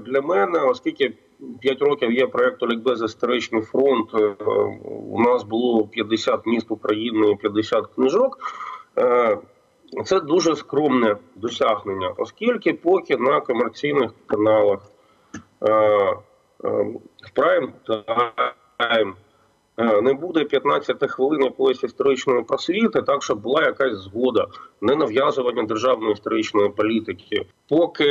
для 0.00 0.20
мене, 0.20 0.58
оскільки 0.58 1.12
5 1.60 1.82
років 1.82 2.12
є 2.12 2.26
проєкт 2.26 2.62
Олікбез 2.62 3.02
Історичний 3.02 3.62
фронт, 3.62 4.10
е, 4.14 4.36
у 5.10 5.20
нас 5.22 5.42
було 5.44 5.86
50 5.86 6.46
міст 6.46 6.70
України 6.70 7.36
50 7.40 7.86
книжок. 7.86 8.38
е, 8.98 9.38
Це 10.04 10.20
дуже 10.20 10.56
скромне 10.56 11.16
досягнення, 11.36 12.14
оскільки 12.18 12.72
поки 12.72 13.16
на 13.16 13.40
комерційних 13.40 14.10
каналах 14.26 14.80
е, 15.62 15.72
е, 15.72 16.16
в 16.64 17.40
Prime 17.40 17.68
е, 18.80 19.06
не 20.02 20.14
буде 20.14 20.44
15 20.44 21.10
хвилин 21.10 21.42
якоїсь 21.42 21.84
історичної 21.84 22.42
просвіти, 22.42 23.02
так 23.02 23.22
щоб 23.22 23.40
була 23.40 23.62
якась 23.62 23.96
згода, 23.98 24.46
не 24.80 24.96
нав'язування 24.96 25.62
державної 25.62 26.12
історичної 26.12 26.68
політики. 26.68 27.46
Поки 27.68 28.04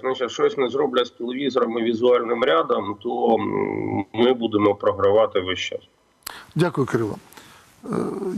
значить, 0.00 0.30
щось 0.30 0.56
не 0.56 0.68
зроблять 0.68 1.06
з 1.06 1.10
телевізором 1.10 1.78
і 1.78 1.82
візуальним 1.82 2.44
рядом, 2.44 2.96
то 3.02 3.36
ми 4.12 4.32
будемо 4.32 4.74
програвати 4.74 5.40
весь 5.40 5.58
час. 5.58 5.80
Дякую, 6.54 6.86
Кирило. 6.86 7.16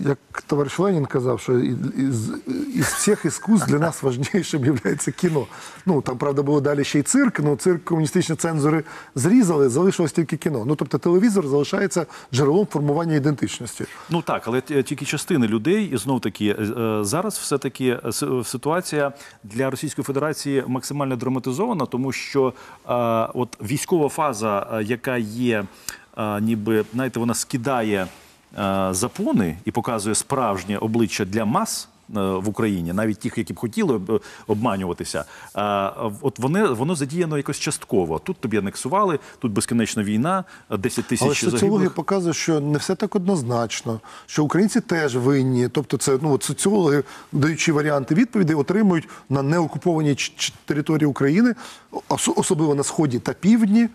Як 0.06 0.18
товариш 0.46 0.78
Ленін 0.78 1.06
казав, 1.06 1.40
що 1.40 1.58
із, 1.58 2.30
із, 2.74 2.86
всіх 2.86 3.24
іскусств 3.24 3.68
для 3.68 3.78
нас 3.78 4.02
важнішим 4.02 4.64
є 4.64 4.96
кіно. 5.16 5.46
Ну 5.86 6.00
там 6.00 6.18
правда 6.18 6.42
було 6.42 6.60
далі 6.60 6.84
ще 6.84 6.98
й 6.98 7.02
цирк. 7.02 7.40
Ну 7.40 7.56
цирк 7.56 7.84
комуністичні 7.84 8.36
цензори 8.36 8.84
зрізали, 9.14 9.68
залишилось 9.68 10.12
тільки 10.12 10.36
кіно. 10.36 10.64
Ну 10.66 10.74
тобто 10.74 10.98
телевізор 10.98 11.46
залишається 11.48 12.06
джерелом 12.34 12.66
формування 12.66 13.14
ідентичності. 13.14 13.84
Ну 14.10 14.22
так, 14.22 14.42
але 14.46 14.60
тільки 14.60 15.04
частини 15.04 15.48
людей, 15.48 15.84
і 15.84 15.96
знов 15.96 16.20
таки 16.20 16.46
е, 16.48 16.98
зараз 17.04 17.38
все 17.38 17.58
таки 17.58 17.98
ситуація 18.44 19.12
для 19.44 19.70
Російської 19.70 20.04
Федерації 20.04 20.64
максимально 20.66 21.16
драматизована, 21.16 21.86
тому 21.86 22.12
що 22.12 22.52
е, 22.88 22.92
от 23.34 23.58
військова 23.62 24.08
фаза, 24.08 24.66
е, 24.72 24.82
яка 24.82 25.16
є, 25.16 25.64
е, 26.18 26.40
ніби 26.40 26.84
знаєте, 26.92 27.20
вона 27.20 27.34
скидає 27.34 28.06
е, 28.58 28.88
запони 28.90 29.56
і 29.64 29.70
показує 29.70 30.14
справжнє 30.14 30.78
обличчя 30.78 31.24
для 31.24 31.44
мас. 31.44 31.88
е, 32.16 32.20
В 32.20 32.48
Україні, 32.48 32.92
навіть 32.92 33.18
тих, 33.18 33.38
які 33.38 33.52
б 33.52 33.58
хотіли 33.58 34.00
обманюватися, 34.46 35.24
е, 35.56 35.62
от 36.22 36.38
вони 36.38 36.64
воно 36.64 36.94
задіяно 36.94 37.36
якось 37.36 37.58
частково. 37.58 38.18
Тут 38.18 38.36
тобі 38.36 38.56
анексували, 38.56 39.18
тут 39.38 39.52
безкінечна 39.52 40.02
війна, 40.02 40.44
10 40.70 41.04
тисяч 41.08 41.26
Але 41.26 41.34
соціологія 41.34 41.90
показує, 41.90 42.34
що 42.34 42.60
не 42.60 42.78
все 42.78 42.94
так 42.94 43.16
однозначно, 43.16 44.00
що 44.26 44.44
українці 44.44 44.80
теж 44.80 45.16
винні. 45.16 45.68
Тобто, 45.68 45.96
це 45.96 46.18
ну 46.22 46.32
от 46.32 46.42
соціологи, 46.42 47.02
даючи 47.32 47.72
варіанти 47.72 48.14
відповідей, 48.14 48.56
отримують 48.56 49.08
на 49.28 49.42
неокупованій 49.42 50.16
території 50.64 51.06
України, 51.06 51.54
особливо 52.36 52.74
на 52.74 52.82
сході 52.82 53.18
та 53.18 53.32
півдні. 53.32 53.88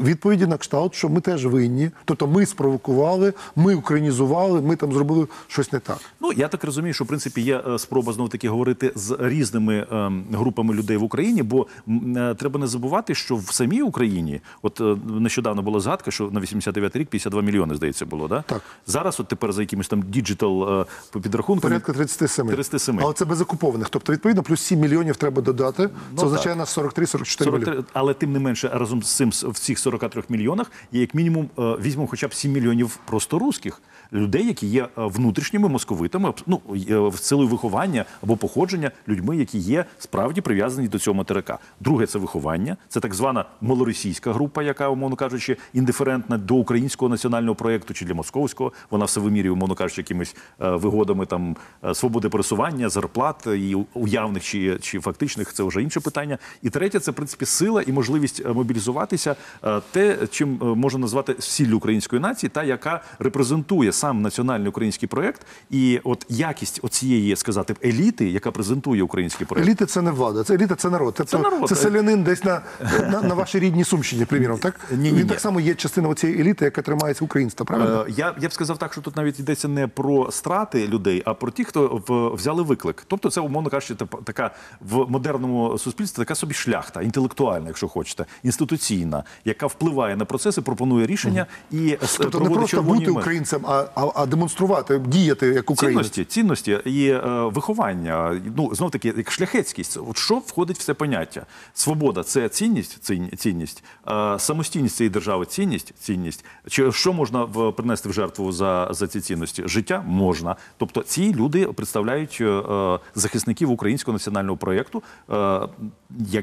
Відповіді 0.00 0.46
на 0.46 0.56
кшталт, 0.56 0.94
що 0.94 1.08
ми 1.08 1.20
теж 1.20 1.46
винні, 1.46 1.90
тобто 2.04 2.26
ми 2.26 2.46
спровокували, 2.46 3.32
ми 3.56 3.74
українізували, 3.74 4.60
ми 4.60 4.76
там 4.76 4.92
зробили 4.92 5.26
щось 5.48 5.72
не 5.72 5.78
так. 5.78 5.98
Ну 6.20 6.32
я 6.32 6.48
так 6.48 6.64
розумію, 6.64 6.94
що 6.94 7.04
в 7.04 7.06
принципі 7.06 7.40
є 7.40 7.62
е, 7.68 7.78
спроба 7.78 8.12
знову 8.12 8.28
таки 8.28 8.48
говорити 8.48 8.92
з 8.94 9.16
різними 9.20 9.86
ем, 9.90 10.24
групами 10.32 10.74
людей 10.74 10.96
в 10.96 11.02
Україні, 11.02 11.42
бо 11.42 11.66
е, 11.88 12.34
треба 12.34 12.60
не 12.60 12.66
забувати, 12.66 13.14
що 13.14 13.36
в 13.36 13.52
самій 13.52 13.82
Україні, 13.82 14.40
от 14.62 14.80
е, 14.80 14.96
нещодавно 15.20 15.62
була 15.62 15.80
згадка, 15.80 16.10
що 16.10 16.30
на 16.30 16.40
89 16.40 16.96
рік 16.96 17.08
52 17.08 17.42
мільйони, 17.42 17.74
здається, 17.74 18.06
було, 18.06 18.28
да. 18.28 18.42
Так. 18.42 18.62
зараз. 18.86 19.20
От 19.20 19.28
тепер 19.28 19.52
за 19.52 19.62
якимось 19.62 19.88
там 19.88 20.02
digital 20.02 20.80
е, 20.80 20.86
підрахунками 21.22 21.70
Порядка 21.70 21.92
37. 21.92 22.48
37. 22.48 23.00
Але 23.02 23.12
це 23.12 23.24
без 23.24 23.40
окупованих. 23.40 23.88
Тобто, 23.88 24.12
відповідно, 24.12 24.42
плюс 24.42 24.60
7 24.60 24.80
мільйонів 24.80 25.16
треба 25.16 25.42
додати. 25.42 25.82
Це 25.82 26.16
так. 26.16 26.26
означає 26.26 26.56
на 26.56 26.64
43-44 26.64 27.58
мільйони. 27.58 27.84
але 27.92 28.14
тим 28.14 28.32
не 28.32 28.38
менше, 28.38 28.70
разом 28.74 29.02
з 29.02 29.16
цим 29.16 29.30
в 29.30 29.58
цих 29.58 29.78
43 29.78 29.89
мільйонах 30.28 30.72
є 30.92 31.00
як 31.00 31.14
мінімум 31.14 31.50
е, 31.58 31.62
візьмемо 31.62 32.06
хоча 32.06 32.28
б 32.28 32.34
7 32.34 32.52
мільйонів 32.52 32.98
просто 33.06 33.38
русських 33.38 33.82
людей, 34.12 34.46
які 34.46 34.66
є 34.66 34.82
е, 34.82 34.88
внутрішніми 34.96 35.68
московитами, 35.68 36.32
ну 36.46 36.60
е, 36.90 36.98
в 36.98 37.16
силою 37.16 37.48
виховання 37.48 38.04
або 38.22 38.36
походження 38.36 38.90
людьми, 39.08 39.36
які 39.36 39.58
є 39.58 39.84
справді 39.98 40.40
прив'язані 40.40 40.88
до 40.88 40.98
цього 40.98 41.14
материка. 41.14 41.58
Друге 41.80 42.06
це 42.06 42.18
виховання, 42.18 42.76
це 42.88 43.00
так 43.00 43.14
звана 43.14 43.44
малоросійська 43.60 44.32
група, 44.32 44.62
яка, 44.62 44.88
умовно 44.88 45.16
кажучи, 45.16 45.56
індиферентна 45.72 46.38
до 46.38 46.54
українського 46.54 47.08
національного 47.08 47.54
проєкту 47.54 47.94
чи 47.94 48.04
для 48.04 48.14
московського. 48.14 48.72
Вона 48.90 49.04
все 49.04 49.20
вимірює, 49.20 49.52
умовно 49.52 49.74
кажучи, 49.74 50.00
якимись 50.00 50.36
вигодами 50.58 51.26
там 51.26 51.56
свободи 51.94 52.28
пересування, 52.28 52.88
зарплат 52.88 53.46
і 53.46 53.76
уявних 53.94 54.42
чи, 54.42 54.78
чи 54.80 55.00
фактичних 55.00 55.52
це 55.52 55.62
вже 55.62 55.82
інше 55.82 56.00
питання. 56.00 56.38
І 56.62 56.70
третє 56.70 57.00
це 57.00 57.10
в 57.10 57.14
принципі 57.14 57.46
сила 57.46 57.82
і 57.82 57.92
можливість 57.92 58.46
мобілізуватися, 58.46 59.36
те, 59.92 60.26
чим 60.30 60.58
е, 60.62 60.64
можна 60.64 61.00
назвати 61.00 61.36
сіллю 61.38 61.76
української 61.76 62.22
нації, 62.22 62.50
та 62.50 62.64
яка 62.64 63.02
репрезентує 63.18 63.92
сам 63.92 64.22
національний 64.22 64.68
український 64.68 65.08
проєкт, 65.08 65.46
і 65.70 66.00
от 66.04 66.26
якість 66.28 66.80
оцієї 66.82 67.36
сказати 67.36 67.76
еліти, 67.84 68.28
яка 68.28 68.50
презентує 68.50 69.02
український 69.02 69.46
проєкт. 69.46 69.68
Еліти 69.68 69.86
це 69.86 70.02
не 70.02 70.10
влада, 70.10 70.44
це 70.44 70.54
еліта, 70.54 70.74
це 70.74 70.90
народ. 70.90 71.14
Тобто, 71.16 71.38
народ. 71.38 71.68
це 71.68 71.74
селянин 71.74 72.22
десь 72.22 72.44
на, 72.44 72.62
на, 73.10 73.22
на 73.22 73.34
вашій 73.34 73.58
рідній 73.58 73.84
Сумщині, 73.84 74.24
приміром, 74.24 74.58
так? 74.58 74.80
Ні-ні-ні. 74.90 75.24
Так 75.24 75.40
само 75.40 75.60
є 75.60 75.74
частина 75.74 76.14
цієї 76.14 76.40
еліти, 76.40 76.64
яка 76.64 76.82
тримається 76.82 77.24
українства, 77.24 77.66
правильно? 77.66 78.06
Е, 78.08 78.12
Я, 78.16 78.34
я 78.40 78.48
б 78.48 78.52
сказав 78.52 78.78
так, 78.78 78.92
що 78.92 79.00
тут 79.00 79.16
навіть 79.16 79.40
йдеться 79.40 79.68
не 79.68 79.88
про 79.88 80.30
страти 80.32 80.88
людей, 80.88 81.22
а 81.24 81.34
про 81.34 81.50
ті, 81.50 81.64
хто 81.64 82.02
в, 82.08 82.34
взяли 82.34 82.62
виклик. 82.62 83.04
Тобто, 83.06 83.30
це, 83.30 83.40
умовно 83.40 83.70
кажучи, 83.70 83.94
така 84.24 84.50
в 84.80 85.10
модерному 85.10 85.78
суспільстві 85.78 86.18
така 86.22 86.34
собі 86.34 86.54
шляхта, 86.54 87.02
інтелектуальна, 87.02 87.66
якщо 87.66 87.88
хочете, 87.88 88.26
інституційна, 88.42 89.24
яка 89.44 89.59
впливає 89.66 90.16
на 90.16 90.24
процеси, 90.24 90.62
пропонує 90.62 91.06
рішення 91.06 91.46
і 91.70 91.88
е, 91.88 91.98
Тобто 92.18 92.40
не 92.40 92.50
просто 92.50 92.82
бути 92.82 93.10
українцем, 93.10 93.66
а, 93.66 93.84
а, 93.94 94.06
а 94.14 94.26
демонструвати, 94.26 94.98
діяти 94.98 95.46
як 95.46 95.70
українець. 95.70 96.10
Цінності, 96.10 96.24
цінності 96.24 96.78
і 96.84 97.08
е, 97.08 97.20
виховання. 97.54 98.40
Ну 98.56 98.74
знов 98.74 98.90
таки, 98.90 99.14
як 99.16 99.30
шляхетськість. 99.30 99.98
От 100.08 100.18
що 100.18 100.34
входить 100.34 100.78
в 100.78 100.82
це 100.82 100.94
поняття? 100.94 101.46
Свобода 101.74 102.22
це 102.22 102.48
цінність, 102.48 102.98
цінь- 103.02 103.36
цінність, 103.36 103.84
е, 104.08 104.38
самостійність 104.38 104.96
цієї 104.96 105.10
держави, 105.10 105.46
цінність, 105.46 105.94
цінність. 106.00 106.44
Чи 106.68 106.92
що 106.92 107.12
можна 107.12 107.44
в, 107.44 107.72
принести 107.72 108.08
в 108.08 108.12
жертву 108.12 108.52
за, 108.52 108.88
за 108.90 109.06
ці 109.06 109.20
цінності? 109.20 109.62
Життя 109.66 110.04
можна. 110.06 110.56
Тобто 110.76 111.02
ці 111.02 111.34
люди 111.34 111.66
представляють 111.66 112.38
е, 112.40 112.44
е, 112.44 112.98
захисників 113.14 113.70
українського 113.70 114.12
національного 114.12 114.56
проєкту, 114.56 115.02
е, 115.30 115.60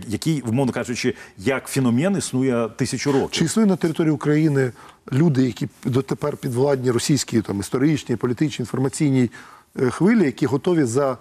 який, 0.08 0.42
умовно 0.42 0.72
кажучи, 0.72 1.14
як 1.38 1.68
феномен 1.68 2.18
існує 2.18 2.70
тисячу 2.70 3.07
років. 3.12 3.32
Чи 3.32 3.46
існує 3.46 3.68
на 3.68 3.76
території 3.76 4.14
України 4.14 4.72
люди, 5.12 5.44
які 5.44 5.68
дотепер 5.86 6.38
підвладні 6.38 6.92
російській 6.92 7.42
там 7.42 7.60
історичній, 7.60 8.16
політичній, 8.16 8.64
інформаційній 8.64 9.32
е, 9.82 9.90
хвилі, 9.90 10.26
які 10.26 10.46
готові 10.46 10.84
за 10.84 11.18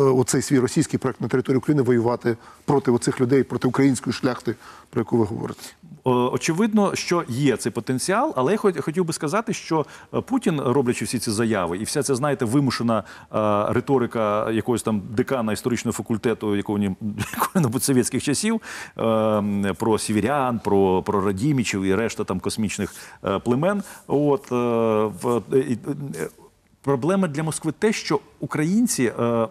оцей 0.00 0.42
свій 0.42 0.58
російський 0.58 0.98
проект 0.98 1.20
на 1.20 1.28
території 1.28 1.58
України 1.58 1.82
воювати 1.82 2.36
проти 2.64 2.90
оцих 2.90 3.20
людей, 3.20 3.42
проти 3.42 3.68
української 3.68 4.14
шляхти, 4.14 4.54
про 4.90 5.00
яку 5.00 5.16
ви 5.16 5.24
говорите? 5.24 5.60
Е, 6.06 6.10
Очевидно, 6.10 6.94
що 6.94 7.24
є 7.28 7.56
цей 7.56 7.72
потенціал, 7.72 8.32
але 8.36 8.52
я 8.52 8.58
хот- 8.58 8.80
хотів 8.80 9.04
би 9.04 9.12
сказати, 9.12 9.52
що 9.52 9.86
е, 10.14 10.20
Путін, 10.20 10.60
роблячи 10.60 11.04
всі 11.04 11.18
ці 11.18 11.30
заяви, 11.30 11.78
і 11.78 11.84
вся 11.84 12.02
ця, 12.02 12.14
знаєте, 12.14 12.44
вимушена 12.44 12.98
е, 12.98 13.02
риторика 13.72 14.50
якогось 14.50 14.82
там 14.82 15.02
декана 15.10 15.52
історичного 15.52 15.92
факультету 15.92 16.56
якого-ні- 16.56 16.96
якого-небудь 17.32 17.82
совєтських 17.82 18.22
часів 18.22 18.60
е, 18.98 19.74
про 19.78 19.98
сіверян, 19.98 20.58
про, 20.64 21.02
про 21.02 21.20
радімічів 21.24 21.82
і 21.82 21.94
решта 21.94 22.24
там 22.24 22.40
космічних 22.40 22.94
е, 23.24 23.38
племен. 23.38 23.82
От 24.06 24.52
е, 24.52 24.56
е, 25.52 25.76
е, 26.20 26.28
Проблема 26.82 27.28
для 27.28 27.42
Москви 27.42 27.72
те, 27.78 27.92
що 27.92 28.20
українці 28.40 29.12
е, 29.18 29.22
е, 29.22 29.48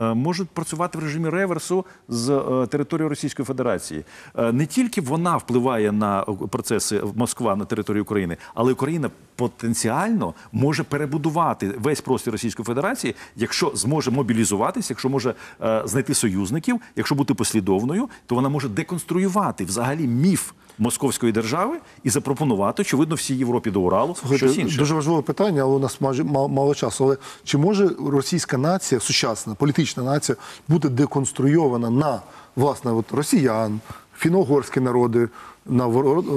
можуть 0.00 0.48
працювати 0.48 0.98
в 0.98 1.00
режимі 1.00 1.28
реверсу 1.28 1.84
з 2.08 2.30
е, 2.30 2.66
території 2.66 3.08
Російської 3.08 3.46
Федерації. 3.46 4.04
Е, 4.38 4.52
не 4.52 4.66
тільки 4.66 5.00
вона 5.00 5.36
впливає 5.36 5.92
на 5.92 6.22
е, 6.22 6.24
процеси 6.50 7.02
Москва 7.14 7.56
на 7.56 7.64
території 7.64 8.02
України, 8.02 8.36
але 8.54 8.72
Україна 8.72 9.10
потенціально 9.36 10.34
може 10.52 10.82
перебудувати 10.82 11.74
весь 11.78 12.00
простір 12.00 12.32
Російської 12.32 12.66
Федерації, 12.66 13.14
якщо 13.36 13.72
зможе 13.74 14.10
мобілізуватися, 14.10 14.86
якщо 14.92 15.08
може 15.08 15.34
е, 15.62 15.82
знайти 15.84 16.14
союзників, 16.14 16.80
якщо 16.96 17.14
бути 17.14 17.34
послідовною, 17.34 18.08
то 18.26 18.34
вона 18.34 18.48
може 18.48 18.68
деконструювати 18.68 19.64
взагалі 19.64 20.06
міф. 20.06 20.52
Московської 20.78 21.32
держави 21.32 21.78
і 22.04 22.10
запропонувати, 22.10 22.82
очевидно, 22.82 23.14
всій 23.14 23.34
Європі 23.34 23.70
до 23.70 23.80
Уралу 23.80 24.14
Слухайте, 24.14 24.46
щось 24.46 24.58
інше. 24.58 24.78
Дуже 24.78 24.94
важливе 24.94 25.22
питання, 25.22 25.62
але 25.62 25.74
у 25.74 25.78
нас 25.78 26.00
майже 26.00 26.24
мало, 26.24 26.74
часу. 26.74 27.04
Але 27.04 27.16
чи 27.44 27.58
може 27.58 27.90
російська 28.06 28.58
нація, 28.58 29.00
сучасна 29.00 29.54
політична 29.54 30.02
нація, 30.02 30.36
бути 30.68 30.88
деконструйована 30.88 31.90
на 31.90 32.20
власне 32.56 32.92
от 32.92 33.12
росіян, 33.12 33.80
фіно-угорські 34.18 34.80
народи, 34.80 35.28
на 35.66 35.88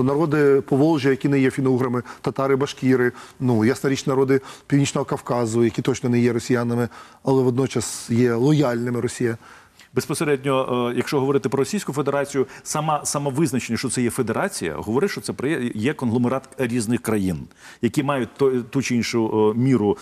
народи 0.04 0.62
Поволжя, 0.62 1.10
які 1.10 1.30
не 1.30 1.40
є 1.40 1.52
фіно-уграми, 1.52 2.04
татари, 2.22 2.56
башкіри, 2.56 3.12
ну 3.40 3.66
ясна 3.66 3.90
річ, 3.90 4.06
народи 4.06 4.42
Північного 4.68 5.06
Кавказу, 5.06 5.64
які 5.64 5.82
точно 5.82 6.10
не 6.10 6.20
є 6.20 6.34
росіянами, 6.34 6.90
але 7.24 7.44
водночас 7.44 8.10
є 8.10 8.34
лояльними 8.34 9.02
Росія. 9.02 9.38
Безпосередньо, 9.94 10.90
е, 10.92 10.98
якщо 10.98 11.20
говорити 11.20 11.50
про 11.50 11.58
Російську 11.58 11.94
Федерацію, 11.94 12.48
сама 12.64 13.06
саме 13.06 13.32
визначення, 13.32 13.78
що 13.78 13.90
це 13.90 14.02
є 14.02 14.10
федерація, 14.10 14.76
говорить, 14.76 15.12
що 15.12 15.22
це 15.22 15.34
є 15.76 15.94
конгломерат 15.94 16.50
різних 16.58 17.02
країн, 17.02 17.48
які 17.82 18.04
мають 18.04 18.30
ту 18.70 18.82
чи 18.82 18.96
іншу 18.96 19.54
е, 19.56 19.60
міру. 19.60 19.98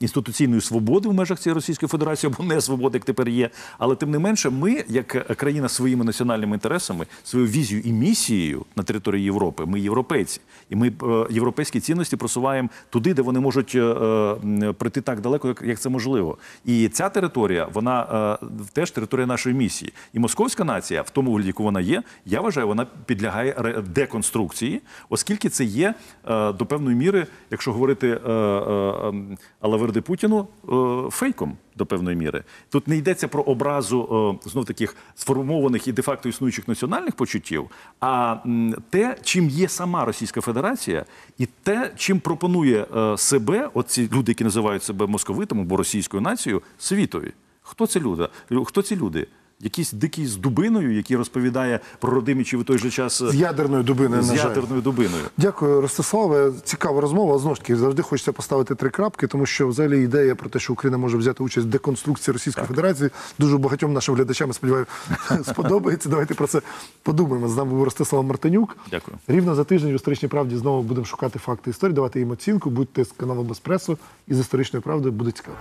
Ем, 0.00 0.04
інституційної 0.04 0.60
свободи 0.60 1.08
в 1.08 1.14
межах 1.14 1.38
цієї 1.38 1.54
Російської 1.54 1.88
Федерації 1.88 2.32
або 2.34 2.44
не 2.54 2.60
свободи, 2.60 2.98
як 2.98 3.04
тепер 3.04 3.28
є. 3.28 3.50
Але 3.78 3.96
тим 3.96 4.10
не 4.10 4.18
менше, 4.18 4.50
ми, 4.50 4.84
як 4.88 5.14
е, 5.14 5.20
країна 5.20 5.68
своїми 5.68 6.04
національними 6.04 6.56
інтересами, 6.56 7.06
своєю 7.24 7.50
візією 7.50 7.88
і 7.88 7.92
місією 7.92 8.64
на 8.76 8.82
території 8.82 9.24
Європи, 9.24 9.64
ми 9.66 9.80
європейці, 9.80 10.40
і 10.70 10.76
ми 10.76 10.88
е, 10.88 11.26
європейські 11.30 11.80
цінності 11.80 12.16
просуваємо 12.16 12.68
туди, 12.90 13.14
де 13.14 13.22
вони 13.22 13.40
можуть 13.40 13.74
е, 13.74 14.72
прийти 14.78 15.00
так 15.00 15.20
далеко, 15.20 15.54
як, 15.64 15.80
це 15.80 15.88
можливо. 15.88 16.38
І 16.64 16.88
ця 16.88 17.08
територія, 17.08 17.68
вона 17.72 18.38
теж 18.72 18.90
територія 18.90 19.26
нашої 19.26 19.54
місії. 19.54 19.92
І 20.12 20.18
московська 20.18 20.64
нація, 20.64 21.02
в 21.02 21.10
тому 21.10 21.30
вигляді, 21.30 21.48
яку 21.48 21.62
вона 21.62 21.80
є, 21.80 22.02
я 22.26 22.40
вважаю, 22.40 22.66
вона 22.66 22.86
підлягає 23.06 23.82
деконструкції, 23.94 24.80
оскільки 25.08 25.48
це 25.48 25.64
є 25.64 25.94
до 26.58 26.66
певної 26.68 26.96
міри, 26.96 27.26
якщо 27.50 27.72
говорити 27.72 28.08
е, 28.08 29.70
е, 29.96 30.00
Путіну, 30.00 30.48
е, 30.68 31.10
фейком 31.10 31.56
до 31.76 31.86
певної 31.86 32.16
міри. 32.16 32.44
Тут 32.68 32.88
не 32.88 32.96
йдеться 32.96 33.28
про 33.28 33.42
образу 33.42 34.38
е, 34.44 34.48
знов 34.50 34.64
таких 34.64 34.96
сформованих 35.14 35.88
і 35.88 35.92
де-факто 35.92 36.28
існуючих 36.28 36.68
національних 36.68 37.14
почуттів, 37.14 37.70
а 38.00 38.36
те, 38.90 39.16
чим 39.22 39.48
є 39.48 39.68
сама 39.68 40.04
Російська 40.04 40.40
Федерація, 40.40 41.04
і 41.38 41.46
те, 41.62 41.92
чим 41.96 42.20
пропонує 42.20 42.86
е, 42.96 43.16
себе, 43.18 43.70
оці 43.74 44.08
люди, 44.12 44.32
які 44.32 44.44
називають 44.44 44.82
себе 44.82 45.06
московитами 45.06 45.62
або 45.62 45.76
російською 45.76 46.20
нацією, 46.20 46.62
світові. 46.78 47.32
Хто 47.62 47.86
це 47.86 48.00
люди? 48.00 48.28
Хто 48.64 48.82
ці 48.82 48.96
люди? 48.96 49.26
Якийсь 49.62 49.92
дикий 49.92 50.26
з 50.26 50.36
дубиною, 50.36 50.92
який 50.96 51.16
розповідає 51.16 51.80
про 51.98 52.12
родимічі 52.12 52.56
в 52.56 52.64
той 52.64 52.78
же 52.78 52.90
час 52.90 53.22
З 53.22 53.34
ядерною 53.34 53.82
дубиною, 53.82 54.22
з 54.22 54.28
на 54.28 54.36
жаль. 54.36 54.48
ядерною 54.48 54.82
дубиною. 54.82 55.22
Дякую, 55.36 55.80
Ростиславе. 55.80 56.52
Цікава 56.64 57.00
розмова. 57.00 57.38
Знову 57.38 57.54
ж 57.54 57.60
таки, 57.60 57.76
завжди 57.76 58.02
хочеться 58.02 58.32
поставити 58.32 58.74
три 58.74 58.90
крапки, 58.90 59.26
тому 59.26 59.46
що 59.46 59.68
взагалі 59.68 60.02
ідея 60.04 60.34
про 60.34 60.50
те, 60.50 60.58
що 60.58 60.72
Україна 60.72 60.98
може 60.98 61.16
взяти 61.16 61.42
участь 61.42 61.66
в 61.66 61.70
деконструкції 61.70 62.32
Російської 62.32 62.66
Федерації, 62.66 63.10
дуже 63.38 63.58
багатьом 63.58 63.92
нашим 63.92 64.14
глядачам, 64.14 64.48
я 64.48 64.54
сподіваюся, 64.54 64.90
сподобається. 65.44 66.08
Давайте 66.08 66.34
про 66.34 66.46
це 66.46 66.60
подумаємо. 67.02 67.48
З 67.48 67.56
нами 67.56 67.70
був 67.70 67.84
Ростислав 67.84 68.24
Мартинюк. 68.24 68.76
Дякую. 68.90 69.18
Рівно 69.28 69.54
за 69.54 69.64
тиждень 69.64 69.92
в 69.92 69.94
історичній 69.94 70.28
правді 70.28 70.56
знову 70.56 70.82
будемо 70.82 71.04
шукати 71.06 71.38
факти 71.38 71.70
історії, 71.70 71.94
давати 71.94 72.18
їм 72.18 72.30
оцінку. 72.30 72.70
Будьте 72.70 73.04
з 73.04 73.12
каналом 73.12 73.50
Еспресо 73.50 73.98
і 74.28 74.34
з 74.34 74.38
історичною 74.38 74.82
правдою 74.82 75.12
буде 75.12 75.30
цікаво. 75.30 75.56